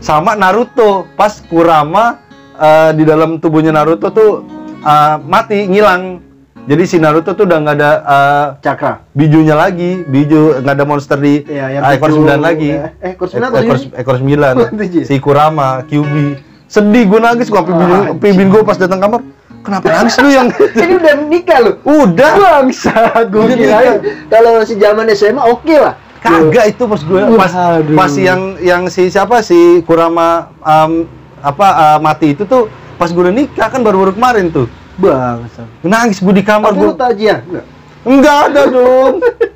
sama 0.00 0.32
Naruto 0.32 1.04
pas 1.12 1.40
Kurama 1.42 2.16
eh, 2.54 2.90
di 2.92 3.04
dalam 3.04 3.36
tubuhnya 3.36 3.72
Naruto 3.74 4.08
tuh 4.08 4.48
eh, 4.78 5.16
mati 5.22 5.64
ngilang 5.66 6.24
jadi 6.62 6.82
si 6.84 6.96
Naruto 6.96 7.32
tuh 7.32 7.44
udah 7.44 7.58
nggak 7.58 7.74
ada 7.74 7.90
eh, 7.98 8.46
Cakra. 8.62 8.92
bijunya 9.12 9.52
lagi, 9.54 10.04
biju 10.06 10.60
nggak 10.60 10.72
ada 10.72 10.84
monster 10.84 11.16
di 11.16 11.40
Iya, 11.42 11.80
ah, 11.80 11.92
ekor 11.92 12.08
9 12.10 12.36
lagi. 12.38 12.70
eh, 12.70 12.92
eh, 12.98 13.10
ekor 13.12 13.28
sembilan 13.28 13.50
ekor, 13.58 13.76
ekor 13.92 14.16
9. 14.16 14.54
Tujuh. 14.70 15.02
si 15.04 15.14
Kurama, 15.18 15.84
Kyubi. 15.84 16.48
Sedih 16.70 17.02
gue 17.04 17.18
nangis 17.18 17.50
Ah, 17.50 17.66
sampai 18.14 18.30
bini 18.30 18.46
gue 18.46 18.62
pas 18.62 18.78
datang 18.78 19.02
kamar. 19.02 19.20
Kenapa 19.60 19.86
nangis 19.90 20.14
lu 20.16 20.30
yang 20.30 20.48
Ini 20.78 20.94
udah 20.96 21.14
nikah 21.26 21.58
lu. 21.60 21.72
udah 21.82 22.32
Bangsat, 22.32 23.26
gue 23.28 23.42
kirain 23.50 23.98
nikah. 23.98 24.30
kalau 24.30 24.62
si 24.62 24.78
zaman 24.78 25.04
SMA 25.12 25.42
oke 25.42 25.74
lah. 25.74 25.98
kagak 26.20 26.70
itu 26.70 26.84
pas 26.84 27.00
gue 27.00 27.20
pas 27.34 27.52
pas 27.90 28.12
yang 28.14 28.40
yang 28.60 28.82
si 28.86 29.08
siapa 29.08 29.40
si 29.40 29.56
Kurama 29.82 30.52
um, 30.60 31.08
apa 31.40 31.66
uh, 31.66 31.98
mati 31.98 32.32
itu 32.32 32.44
tuh 32.44 32.68
pas 32.94 33.08
gue 33.08 33.18
udah 33.18 33.32
nikah 33.32 33.66
kan 33.66 33.82
baru-baru 33.82 34.14
kemarin 34.14 34.48
tuh. 34.48 34.70
Bangsat. 34.94 35.66
Nangis 35.82 36.22
gue 36.22 36.32
di 36.32 36.44
kamar 36.44 36.70
gue. 36.72 36.92
tajian? 36.94 37.40
Enggak. 37.42 37.64
Enggak 38.00 38.38
ada 38.46 38.62
dong. 38.64 39.14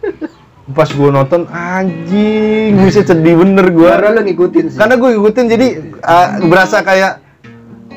Pas 0.72 0.88
gue 0.88 1.10
nonton 1.12 1.44
anjing, 1.52 2.80
buset 2.80 3.04
sedih 3.04 3.36
bener 3.36 3.68
gue. 3.68 3.84
Karena 3.84 4.16
lu 4.16 4.20
ngikutin 4.24 4.64
sih. 4.72 4.78
Karena 4.80 4.94
gue 4.96 5.08
ngikutin 5.12 5.44
jadi 5.52 5.66
uh, 6.00 6.28
berasa 6.48 6.80
kayak 6.80 7.24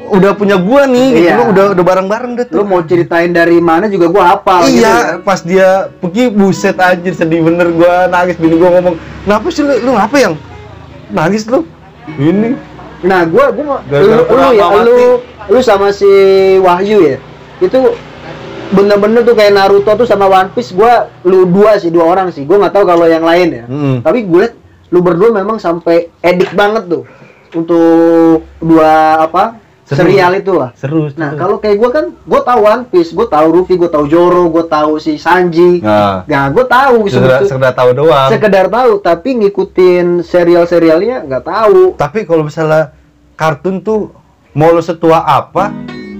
udah 0.07 0.31
punya 0.39 0.55
gua 0.55 0.87
nih, 0.87 1.07
gitu. 1.13 1.27
Iya. 1.27 1.35
Lu 1.35 1.43
udah 1.51 1.65
udah 1.75 1.83
bareng-bareng 1.83 2.31
deh 2.39 2.45
tuh. 2.47 2.63
lu 2.63 2.63
mau 2.63 2.81
ceritain 2.83 3.31
dari 3.31 3.59
mana 3.59 3.91
juga 3.91 4.07
gua 4.07 4.23
hafal 4.35 4.67
gitu 4.67 4.83
iya, 4.83 5.19
kan. 5.19 5.27
pas 5.27 5.39
dia 5.43 5.91
pergi 5.99 6.31
buset 6.31 6.77
anjir 6.79 7.13
sedih 7.13 7.43
bener 7.43 7.71
gua 7.75 8.07
nangis 8.07 8.39
bini 8.39 8.55
gua 8.55 8.79
ngomong, 8.79 8.95
"Kenapa 9.27 9.47
sih 9.51 9.63
lu, 9.67 9.73
lu 9.83 9.91
ngapa 9.99 10.15
yang 10.17 10.33
nangis 11.11 11.43
lu?" 11.47 11.67
Ini 12.15 12.55
Nah, 12.97 13.29
gua 13.29 13.53
gua 13.53 13.63
mau 13.63 13.77
Gara-gara 13.85 14.23
lu, 14.25 14.25
lu 14.25 14.49
ya, 14.57 14.67
lu 14.81 14.97
lu 15.53 15.59
sama 15.61 15.93
si 15.93 16.07
Wahyu 16.57 16.97
ya. 17.03 17.17
Itu 17.61 17.93
bener-bener 18.71 19.21
tuh 19.23 19.35
kayak 19.35 19.53
Naruto 19.55 19.91
tuh 19.95 20.07
sama 20.07 20.27
One 20.27 20.51
Piece 20.51 20.75
gua 20.75 21.07
lu 21.23 21.47
dua 21.47 21.79
sih, 21.79 21.91
dua 21.91 22.05
orang 22.07 22.31
sih. 22.31 22.43
Gua 22.43 22.59
nggak 22.63 22.73
tahu 22.75 22.85
kalau 22.87 23.05
yang 23.07 23.23
lain 23.23 23.47
ya. 23.53 23.65
Mm. 23.67 23.97
Tapi 24.03 24.27
gue 24.27 24.39
liat 24.47 24.55
lu 24.91 24.99
berdua 25.03 25.35
memang 25.35 25.59
sampai 25.59 26.07
edik 26.23 26.55
banget 26.55 26.87
tuh 26.87 27.03
untuk 27.55 28.43
dua 28.59 29.23
apa? 29.23 29.67
Seru. 29.87 30.03
serial 30.03 30.35
itu 30.35 30.51
lah. 30.51 30.75
seru. 30.75 31.07
Nah, 31.15 31.31
seru. 31.31 31.39
kalau 31.39 31.55
kayak 31.63 31.79
gua 31.79 31.89
kan 31.95 32.05
gua 32.27 32.43
tahu 32.43 32.59
One 32.59 32.83
Piece, 32.91 33.15
gua 33.15 33.23
tahu 33.31 33.47
Luffy, 33.55 33.79
gua 33.79 33.87
tahu 33.87 34.03
Zoro, 34.11 34.51
gua 34.51 34.67
tahu 34.67 34.99
si 34.99 35.15
Sanji. 35.15 35.79
nah, 35.79 36.27
Nah, 36.27 36.51
gua 36.51 36.67
tahu 36.67 37.07
sekedar, 37.07 37.47
sekedar 37.47 37.71
tahu 37.71 37.95
doang. 37.95 38.27
sekedar 38.27 38.67
tahu, 38.67 38.99
tapi 38.99 39.39
ngikutin 39.39 40.27
serial-serialnya 40.27 41.23
nggak 41.23 41.43
tahu. 41.47 41.95
Tapi 41.95 42.27
kalau 42.27 42.43
misalnya 42.43 42.91
kartun 43.39 43.79
tuh 43.79 44.11
mau 44.51 44.75
lo 44.75 44.83
setua 44.83 45.23
apa, 45.23 45.71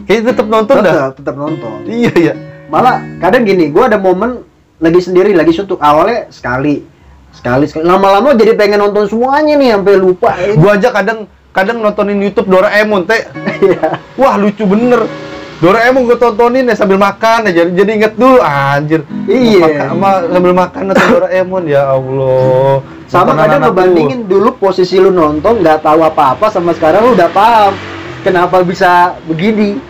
kayaknya 0.08 0.32
tetap 0.32 0.48
nonton 0.48 0.76
dah. 0.82 1.12
Tetap, 1.12 1.36
nonton. 1.36 1.84
Iya 1.86 2.12
iya. 2.16 2.34
Malah 2.72 3.04
kadang 3.20 3.44
gini, 3.44 3.70
gua 3.70 3.92
ada 3.92 4.00
momen 4.00 4.42
lagi 4.80 5.04
sendiri, 5.04 5.36
lagi 5.36 5.52
suntuk. 5.52 5.78
Awalnya 5.84 6.32
sekali, 6.32 6.88
sekali, 7.36 7.68
sekali. 7.68 7.84
Lama-lama 7.86 8.34
jadi 8.34 8.56
pengen 8.56 8.82
nonton 8.82 9.06
semuanya 9.12 9.54
nih, 9.60 9.70
sampai 9.76 9.96
lupa. 10.00 10.34
Gua 10.56 10.80
aja 10.80 10.90
kadang 10.96 11.28
kadang 11.52 11.82
nontonin 11.84 12.22
YouTube 12.22 12.48
Doraemon 12.48 13.04
teh. 13.04 13.28
Iya. 13.60 14.00
Wah 14.16 14.36
lucu 14.40 14.64
bener. 14.64 15.10
Doraemon 15.58 16.06
gue 16.06 16.22
tontonin 16.22 16.70
ya 16.70 16.78
sambil 16.78 17.02
makan 17.02 17.50
ya 17.50 17.66
jadi, 17.66 17.72
jadi 17.74 17.92
inget 17.98 18.14
dulu 18.14 18.38
anjir. 18.46 19.02
Iya. 19.26 19.90
Sama- 19.90 20.30
sambil 20.30 20.54
makan 20.54 20.82
nonton 20.94 21.08
Doraemon 21.18 21.64
ya 21.66 21.98
Allah. 21.98 22.86
Sama 23.10 23.34
Tontonan 23.34 23.42
kadang 23.42 23.62
ngebandingin 23.66 24.22
dulu 24.30 24.54
posisi 24.62 25.02
lu 25.02 25.10
nonton 25.10 25.66
nggak 25.66 25.82
tahu 25.82 26.06
apa-apa 26.06 26.54
sama 26.54 26.78
sekarang 26.78 27.10
lu 27.10 27.18
udah 27.18 27.32
paham 27.34 27.74
kenapa 28.22 28.62
bisa 28.62 29.18
begini. 29.26 29.82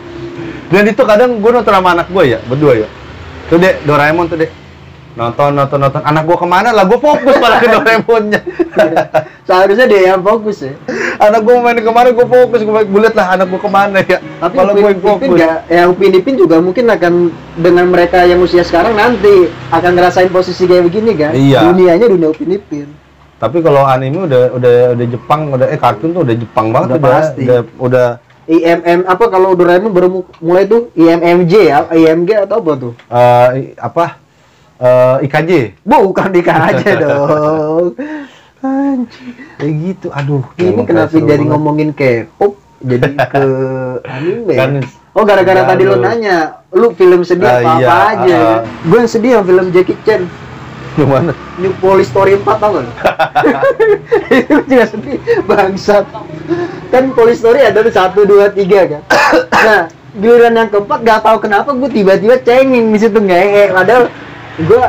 Dan 0.67 0.83
itu 0.85 1.01
kadang 1.01 1.39
gue 1.39 1.51
nonton 1.51 1.71
sama 1.71 1.89
anak 1.95 2.07
gue 2.07 2.23
ya 2.27 2.39
berdua 2.43 2.73
ya. 2.75 2.87
Tuh 3.47 3.55
dek 3.55 3.87
Doraemon 3.87 4.27
tuh 4.27 4.37
dek. 4.37 4.51
Nonton 5.17 5.49
nonton 5.57 5.81
nonton 5.81 6.01
anak 6.05 6.29
gue 6.29 6.37
ke 6.37 6.45
mana 6.45 6.69
lah 6.69 6.85
gue 6.85 6.99
fokus 6.99 7.35
malah 7.39 7.57
ke 7.57 7.67
Doraemonnya. 7.67 8.39
Seharusnya 9.47 9.87
dia 9.87 10.13
yang 10.13 10.21
fokus 10.21 10.61
ya. 10.61 10.75
anak 11.17 11.41
gue 11.41 11.53
main 11.57 11.79
ke 11.79 11.89
mana 11.89 12.11
gue 12.11 12.27
fokus 12.27 12.61
gue 12.61 12.99
liat 13.01 13.15
lah 13.15 13.33
anak 13.33 13.47
gue 13.47 13.57
ke 13.57 13.69
mana 13.71 13.99
ya. 14.03 14.19
Tapi 14.21 14.53
malah 14.53 14.73
gue 14.75 14.91
Ipin 14.91 15.01
fokus. 15.01 15.37
ya 15.65 15.81
Upin 15.87 16.11
Ipin 16.13 16.35
juga 16.37 16.59
mungkin 16.59 16.85
akan 16.85 17.13
dengan 17.57 17.85
mereka 17.89 18.27
yang 18.27 18.43
usia 18.43 18.61
sekarang 18.61 18.93
nanti 18.93 19.49
akan 19.71 19.91
ngerasain 19.95 20.29
posisi 20.29 20.67
kayak 20.67 20.85
begini 20.85 21.11
kan. 21.15 21.33
Iya. 21.33 21.65
Dunianya 21.65 22.05
dunia 22.05 22.27
Upin 22.29 22.53
Ipin. 22.53 22.87
Tapi 23.37 23.61
kalau 23.61 23.85
anime 23.85 24.25
udah 24.25 24.53
udah 24.53 24.75
udah 24.97 25.05
Jepang 25.07 25.49
udah 25.49 25.69
eh 25.69 25.77
kartun 25.77 26.09
tuh 26.09 26.25
udah 26.25 26.35
Jepang 26.35 26.73
banget 26.73 26.89
Udah 26.93 26.99
udah 26.99 27.13
pasti. 27.21 27.41
udah, 27.45 27.59
udah 27.77 28.07
IMM 28.47 29.03
apa 29.03 29.25
kalau 29.27 29.51
Doraemon 29.53 29.91
baru 29.91 30.07
mu- 30.09 30.29
mulai 30.39 30.63
tuh 30.63 30.87
IMMJ 30.93 31.53
ya, 31.65 31.77
IMG 31.89 32.29
atau 32.41 32.57
apa 32.57 32.71
tuh? 32.73 32.93
eh, 33.05 33.47
i- 33.61 33.75
apa 33.77 34.05
eh, 34.77 35.15
IKJ 35.21 35.51
Bukan 35.83 36.31
aja 36.33 36.91
dong. 37.03 37.91
Anjing. 38.57 39.35
kayak 39.53 39.73
gitu 39.79 40.07
aduh 40.09 40.41
Ini 40.55 40.73
emang 40.73 40.85
kenapa 40.85 41.13
jadi 41.13 41.29
banget. 41.37 41.45
ngomongin 41.47 41.89
K-pop 41.91 42.53
jadi 42.79 43.09
ke 43.15 43.43
anime? 44.15 44.53
Kan, 44.53 44.71
oh 45.11 45.23
gara-gara 45.23 45.61
ya, 45.61 45.65
tadi 45.67 45.83
lo 45.83 45.93
lu. 45.93 46.01
nanya, 46.01 46.37
lu 46.71 46.89
film 46.91 47.21
sedih 47.21 47.45
Ah, 47.45 47.57
apa 47.57 47.69
apa 47.69 47.77
iya, 47.77 47.93
aja? 48.15 48.37
ah. 48.39 48.59
Gue 48.81 48.97
yang 48.97 49.09
sedih 49.09 49.31
yang 49.33 49.45
film 49.45 49.65
Jackie 49.69 49.97
Chan. 50.01 50.25
Yang 50.97 51.09
mana 51.13 51.31
New 51.61 51.73
Police 51.77 52.09
Story 52.09 52.33
4 52.37 52.57
tau 52.57 52.69
gak? 52.81 52.85
Itu 54.33 54.53
juga 54.69 54.85
sedih, 54.89 55.17
bangsat. 55.45 56.05
Kan 56.89 57.13
Police 57.13 57.39
Story 57.41 57.61
ada 57.61 57.85
tuh 57.85 57.93
1, 57.93 58.17
2, 58.17 58.57
3 58.57 58.91
kan? 58.91 59.01
Nah, 59.53 59.81
giliran 60.17 60.53
yang 60.57 60.69
keempat 60.73 60.99
gak 61.05 61.21
tahu 61.21 61.37
kenapa 61.37 61.69
gue 61.77 61.89
tiba-tiba 61.93 62.35
cengeng 62.41 62.89
di 62.93 62.97
situ 62.97 63.17
ngehe. 63.21 63.69
Padahal 63.69 64.09
gue 64.57 64.83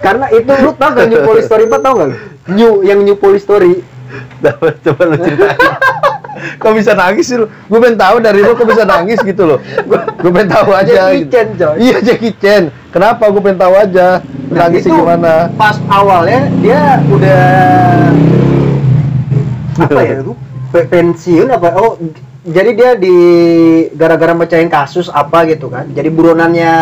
karena 0.00 0.26
itu 0.32 0.50
lu 0.64 0.72
tau 0.74 0.90
gak 0.96 1.08
New 1.12 1.20
Police 1.20 1.46
Story 1.46 1.64
4 1.68 1.84
tau 1.84 1.94
gak? 2.00 2.10
New, 2.48 2.80
yang 2.80 3.04
New 3.04 3.16
Police 3.16 3.44
Story. 3.44 3.84
coba 4.42 4.74
coba 4.82 5.02
lu 5.06 5.16
ceritain 5.22 5.54
kok 6.58 6.72
bisa 6.74 6.92
nangis 6.98 7.30
sih 7.30 7.36
lu 7.38 7.46
gue 7.46 7.78
pengen 7.78 7.98
tahu 8.00 8.16
dari 8.18 8.40
lu 8.42 8.52
kok 8.58 8.66
bisa 8.66 8.82
nangis 8.82 9.18
gitu 9.22 9.42
loh 9.44 9.58
gue 9.86 10.30
pengen 10.34 10.50
tahu 10.50 10.70
aja 10.72 10.90
Jackie 11.12 11.22
gitu. 11.22 11.30
Chan 11.30 11.48
coy. 11.54 11.74
iya 11.78 11.96
Jackie 12.02 12.34
Chan 12.40 12.62
kenapa 12.90 13.26
gue 13.26 13.40
pengen 13.40 13.58
tahu 13.58 13.74
aja 13.74 14.08
Nah, 14.50 14.66
itu 14.66 14.90
gimana 14.90 15.46
Pas 15.54 15.78
awalnya 15.86 16.50
dia 16.58 16.98
udah 17.06 17.46
apa 19.78 20.00
ya? 20.02 20.18
Pe- 20.74 20.86
pensiun 20.86 21.50
apa? 21.50 21.74
Oh, 21.74 21.98
jadi 22.46 22.70
dia 22.74 22.90
di 22.94 23.16
gara-gara 23.90 24.30
mecahin 24.30 24.70
kasus 24.70 25.10
apa 25.10 25.42
gitu 25.50 25.66
kan. 25.66 25.90
Jadi 25.90 26.06
buronannya 26.14 26.74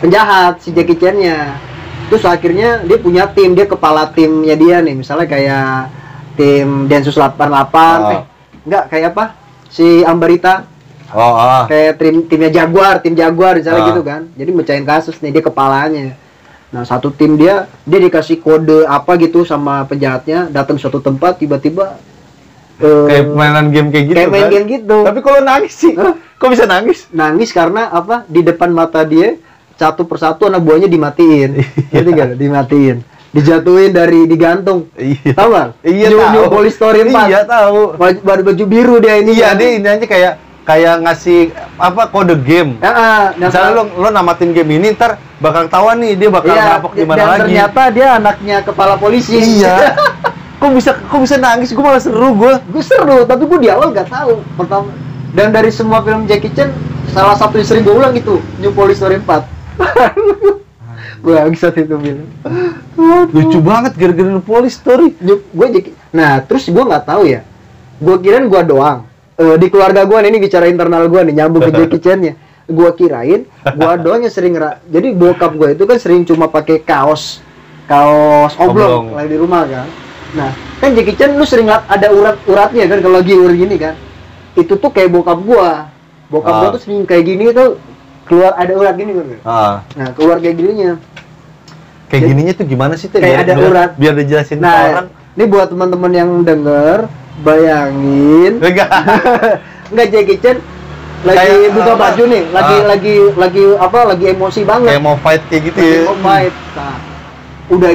penjahat 0.00 0.64
si 0.64 0.72
Jackie 0.72 0.96
Chan-nya. 0.96 1.60
Terus 2.08 2.24
akhirnya 2.24 2.80
dia 2.88 2.96
punya 2.96 3.28
tim, 3.28 3.52
dia 3.52 3.68
kepala 3.68 4.08
timnya 4.10 4.56
dia 4.56 4.80
nih. 4.80 4.96
Misalnya 4.96 5.28
kayak 5.28 5.92
tim 6.40 6.88
Densus 6.88 7.20
88 7.20 7.36
Oh. 7.36 8.12
eh, 8.16 8.22
enggak 8.64 8.84
kayak 8.88 9.06
apa? 9.12 9.24
Si 9.68 10.00
Ambarita 10.00 10.64
oh 11.12 11.32
ah 11.32 11.64
kayak 11.64 11.96
tim 11.96 12.22
timnya 12.24 12.50
Jaguar, 12.52 12.98
tim 12.98 13.12
Jaguar 13.12 13.54
misalnya 13.54 13.82
Ah. 13.82 13.88
gitu 13.88 14.02
kan. 14.02 14.22
Jadi 14.32 14.50
mecahin 14.50 14.84
kasus 14.84 15.18
nih 15.18 15.30
dia 15.30 15.42
kepalanya. 15.42 16.14
Nah, 16.70 16.82
satu 16.82 17.10
tim 17.10 17.34
dia 17.34 17.54
dia 17.82 17.98
dikasih 17.98 18.38
kode 18.38 18.84
apa 18.84 19.14
gitu 19.16 19.42
sama 19.42 19.82
penjahatnya, 19.84 20.46
datang 20.48 20.76
suatu 20.76 20.98
tempat 20.98 21.36
tiba-tiba 21.36 21.98
eh, 22.78 23.04
kayak 23.06 23.24
mainan 23.28 23.66
game 23.68 23.88
kayak 23.88 24.04
gitu 24.06 24.16
kayak 24.16 24.30
main 24.30 24.42
kan? 24.42 24.52
game 24.52 24.66
gitu. 24.70 24.96
tapi 25.02 25.18
kalau 25.18 25.40
nangis 25.40 25.74
sih 25.74 25.92
Hah? 25.92 26.14
kok 26.16 26.48
bisa 26.48 26.64
nangis 26.64 27.10
nangis 27.10 27.50
karena 27.50 27.88
apa? 27.88 28.22
Di 28.24 28.40
depan 28.40 28.70
mata 28.70 29.02
dia 29.02 29.34
satu 29.74 30.04
persatu 30.04 30.46
anak 30.46 30.60
buahnya 30.60 30.86
dimatiin. 30.86 31.50
Ngerti 31.92 32.10
nggak? 32.10 32.28
Dimatiin. 32.36 32.98
dijatuhin 33.30 33.90
dari 33.90 34.26
digantung 34.26 34.90
Iya. 34.92 35.32
tahu 35.32 35.48
nggak 35.48 35.68
Iya 35.84 36.06
new, 36.08 36.18
tahu. 36.18 36.32
new 36.32 36.44
Police 36.50 36.74
Story 36.74 36.98
4 37.04 37.14
Iya 37.26 37.40
tahu. 37.44 37.94
baju, 37.94 38.18
baju, 38.20 38.42
baju 38.44 38.64
biru 38.64 38.96
dia 38.98 39.14
ini 39.16 39.34
Iya 39.34 39.48
kan. 39.48 39.54
dia 39.56 39.68
ini 39.72 39.86
aja 39.86 40.02
kayak 40.04 40.32
kayak 40.62 41.00
ngasih 41.00 41.40
apa 41.74 42.06
kode 42.06 42.36
game. 42.38 42.76
Ya, 42.78 42.90
dan- 43.32 43.34
Misalnya 43.40 43.72
lo 43.72 43.84
lo 43.90 44.08
namatin 44.08 44.50
game 44.50 44.70
ini 44.72 44.92
ntar 44.92 45.16
bakal 45.36 45.66
ketahuan 45.66 45.96
nih 45.98 46.14
dia 46.14 46.28
bakal 46.28 46.50
Iya, 46.50 46.62
ngerampok 46.62 46.92
di 46.92 47.02
mana 47.02 47.16
dan 47.16 47.26
lagi. 47.26 47.40
ternyata 47.42 47.80
dia 47.88 48.06
anaknya 48.14 48.56
kepala 48.60 48.94
polisi 48.94 49.36
Iya. 49.58 49.96
kok 50.60 50.70
bisa 50.70 50.90
kok 50.94 51.18
bisa 51.18 51.36
nangis? 51.36 51.70
Gue 51.70 51.80
malah 51.80 51.98
seru 51.98 52.28
gue. 52.34 52.52
gue 52.62 52.82
seru 52.82 53.24
tapi 53.24 53.42
gue 53.42 53.58
di 53.58 53.68
awal 53.68 53.90
gak 53.90 54.06
tahu 54.06 54.44
pertama 54.54 54.92
dan 55.30 55.48
dari 55.48 55.70
semua 55.70 56.00
film 56.00 56.24
Jackie 56.24 56.50
Chan 56.50 56.68
salah 57.08 57.32
satu 57.32 57.54
yang 57.54 57.64
sering 57.64 57.82
gue 57.82 57.92
ulang 57.92 58.12
itu 58.12 58.36
New 58.58 58.70
Police 58.70 58.98
Story 58.98 59.16
4 59.18 59.26
gue 61.18 61.32
bangsat 61.38 61.74
itu 61.78 61.94
film 61.94 62.28
Lucu 63.30 63.58
banget 63.58 63.92
gara-gara 63.94 64.36
Police 64.38 64.76
Story. 64.76 65.16
New- 65.16 65.40
gue 65.42 65.66
Jackie 65.70 65.94
nah 66.10 66.38
terus 66.40 66.66
gue 66.66 66.82
nggak 66.82 67.04
tahu 67.04 67.22
ya 67.24 67.40
gue 67.96 68.16
kirain 68.18 68.44
gue 68.44 68.60
doang 68.62 69.06
Eh, 69.40 69.56
di 69.56 69.66
keluarga 69.66 70.04
gue 70.04 70.18
nih 70.18 70.28
ini 70.28 70.38
bicara 70.38 70.68
internal 70.68 71.04
gue 71.06 71.20
nih 71.24 71.34
nyambung 71.34 71.62
ke 71.62 71.72
Jackie 71.72 71.96
Chan 71.98 72.20
nya 72.20 72.36
gue 72.62 72.90
kirain 72.92 73.48
gue 73.48 73.92
doang 73.98 74.20
yang 74.20 74.28
sering 74.28 74.52
ngera- 74.52 74.84
jadi 74.84 75.10
bokap 75.10 75.56
gue 75.56 75.68
itu 75.72 75.82
kan 75.82 75.96
sering 75.96 76.22
cuma 76.22 76.44
pakai 76.46 76.78
kaos 76.78 77.40
kaos 77.84 78.52
oblong, 78.54 78.68
Oblong. 79.10 79.16
lagi 79.16 79.26
di 79.26 79.38
rumah 79.38 79.64
kan 79.64 79.88
nah 80.30 80.50
kan 80.76 80.92
Jackie 80.92 81.16
Chan 81.16 81.32
lu 81.32 81.42
sering 81.42 81.66
ada 81.66 82.06
urat 82.10 82.36
uratnya 82.44 82.84
kan 82.84 83.00
kalau 83.00 83.16
lagi 83.16 83.32
urat 83.32 83.56
gini 83.56 83.76
kan 83.76 83.94
itu 84.54 84.72
tuh 84.72 84.86
kayak 84.88 85.08
bokap 85.08 85.40
gua 85.40 85.88
bokap 86.28 86.52
gua 86.52 86.66
Ah. 86.68 86.72
tuh 86.76 86.80
sering 86.80 87.02
kayak 87.02 87.24
gini 87.26 87.44
tuh 87.50 87.80
keluar 88.24 88.52
ada 88.54 88.70
urat 88.70 88.94
gini 88.94 89.10
kan 89.10 89.24
Ah, 89.42 89.74
nah 89.96 90.12
keluar 90.12 90.36
kayak 90.36 90.54
gininya 90.54 91.00
kayak 92.06 92.20
Jadi- 92.20 92.28
gininya 92.28 92.52
tuh 92.52 92.66
gimana 92.66 92.92
sih 92.94 93.08
Teh? 93.08 93.18
Kayak 93.18 93.24
Biar- 93.24 93.40
ada 93.40 93.54
biar- 93.56 93.70
urat. 93.70 93.90
Biar 93.96 94.14
dijelasin 94.14 94.56
ke 94.56 94.62
nah 94.62 94.76
orang. 95.00 95.06
ini 95.32 95.44
buat 95.46 95.66
teman-teman 95.66 96.12
yang 96.12 96.30
denger 96.44 96.98
bayangin 97.40 98.52
Enggak. 98.64 98.90
nggak 99.90 100.06
Jackie 100.08 100.38
Chan 100.38 100.56
lagi 101.20 101.36
Kayak, 101.36 101.70
buka 101.76 101.92
apa? 101.92 102.02
baju 102.06 102.22
nih 102.26 102.42
lagi 102.48 102.76
Ah. 102.76 102.86
lagi 102.86 103.14
lagi 103.36 103.64
apa 103.76 103.98
lagi 104.06 104.24
emosi 104.30 104.60
banget 104.64 104.88
kayak 104.88 105.04
mau 105.04 105.16
fight 105.16 105.42
kayak 105.46 105.62
gitu 105.66 105.78
lagi 105.78 105.92
ya. 105.92 106.00
mau 106.02 106.16
fight 106.18 106.54
nah, 106.72 106.96
udah 107.68 107.90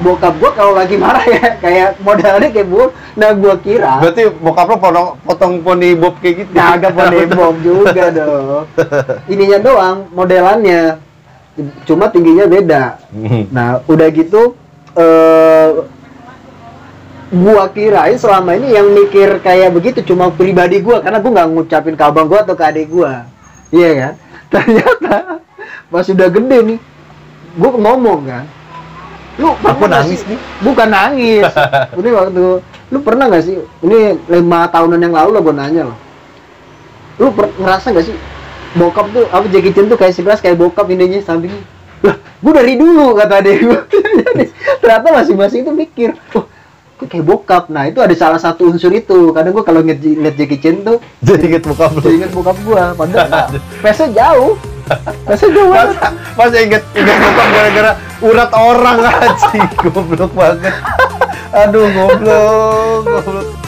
bokap 0.00 0.34
gua 0.40 0.50
kalau 0.56 0.72
lagi 0.72 0.96
marah 0.96 1.20
ya 1.22 1.60
kayak 1.60 1.88
modelnya 2.00 2.48
kayak 2.48 2.66
bu 2.66 2.88
nah 3.14 3.36
gua 3.36 3.54
kira 3.60 4.00
Berarti 4.00 4.22
bokap 4.32 4.66
lo 4.66 4.76
potong 4.78 5.08
potong 5.20 5.52
poni 5.60 5.92
bob 5.92 6.16
kayak 6.18 6.34
gitu. 6.40 6.52
Kagak 6.56 6.92
poni 6.96 7.18
bom 7.36 7.52
juga 7.60 8.08
dong. 8.08 8.64
Ininya 9.28 9.58
doang, 9.60 9.96
modelannya. 10.10 10.96
Cuma 11.84 12.08
tingginya 12.08 12.48
beda. 12.48 12.84
Hmm. 13.12 13.44
Nah, 13.52 13.84
udah 13.84 14.08
gitu 14.08 14.56
eh 14.90 15.39
gua 17.30 17.70
kirain 17.70 18.18
selama 18.18 18.58
ini 18.58 18.74
yang 18.74 18.90
mikir 18.90 19.38
kayak 19.38 19.70
begitu 19.70 20.02
cuma 20.02 20.28
pribadi 20.28 20.82
gua 20.82 20.98
karena 20.98 21.22
gua 21.22 21.30
nggak 21.38 21.48
ngucapin 21.48 21.94
ke 21.94 22.02
abang 22.02 22.26
gua 22.26 22.42
atau 22.42 22.58
ke 22.58 22.64
adik 22.64 22.90
gua. 22.90 23.26
Iya 23.70 23.90
kan? 23.94 24.12
Ternyata 24.52 25.38
pas 25.86 26.06
udah 26.06 26.28
gede 26.28 26.58
nih, 26.66 26.78
gua 27.54 27.70
ngomong 27.70 28.20
kan. 28.26 28.44
Lu 29.38 29.54
Aku 29.56 29.86
nangis 29.86 30.20
sih- 30.20 30.34
nih. 30.34 30.38
Bukan 30.60 30.88
nangis. 30.90 31.46
ini 32.02 32.08
waktu 32.10 32.44
lu 32.90 32.98
pernah 32.98 33.30
nggak 33.30 33.44
sih? 33.46 33.56
Ini 33.80 33.98
lima 34.26 34.66
tahunan 34.66 34.98
yang 34.98 35.14
lalu 35.14 35.30
lah 35.38 35.42
gua 35.42 35.54
nanya 35.54 35.82
loh. 35.86 35.98
Lu 37.16 37.30
per- 37.30 37.54
ngerasa 37.54 37.94
nggak 37.94 38.06
sih 38.10 38.16
bokap 38.70 39.06
tuh 39.10 39.26
apa 39.30 39.46
Jackie 39.50 39.70
Chan 39.70 39.86
tuh 39.86 39.98
kayak 39.98 40.14
sekelas 40.14 40.42
kayak 40.42 40.58
bokap 40.58 40.90
ininya 40.90 41.22
sampingnya. 41.22 41.62
Lah, 42.02 42.18
gua 42.42 42.52
dari 42.58 42.74
dulu 42.74 43.14
kata 43.14 43.38
adek 43.38 43.56
gua. 43.62 43.78
Ternyata 44.82 45.06
masing-masing 45.14 45.62
itu 45.62 45.70
mikir, 45.70 46.10
oh, 46.34 46.49
kok 47.00 47.08
kayak 47.08 47.24
bokap. 47.24 47.64
Nah, 47.72 47.88
itu 47.88 48.04
ada 48.04 48.12
salah 48.12 48.36
satu 48.36 48.68
unsur 48.68 48.92
itu. 48.92 49.32
Kadang 49.32 49.56
gua 49.56 49.64
kalau 49.64 49.80
ngeliat, 49.80 50.04
ngeliat 50.04 50.36
Jackie 50.36 50.60
Chan 50.60 50.84
tuh 50.84 51.00
Jadi 51.24 51.56
inget 51.56 51.64
bokap 51.64 51.96
lo. 51.96 52.00
jadi 52.04 52.14
inget 52.20 52.32
bokap 52.36 52.56
gua. 52.68 52.92
Padahal 52.92 53.26
nggak. 53.32 53.46
Face-nya 53.80 54.08
jauh. 54.12 54.54
Face-nya 55.24 55.50
jauh 55.56 55.70
banget. 55.72 55.96
Masa, 55.96 56.08
masa 56.36 56.56
inget 56.60 56.82
inget 56.92 57.16
bokap 57.16 57.46
gara-gara 57.48 57.92
urat 58.20 58.50
orang 58.52 58.98
aja 59.08 59.62
goblok 59.80 60.32
banget. 60.36 60.74
Aduh 61.56 61.88
goblok, 61.88 63.00
goblok. 63.08 63.59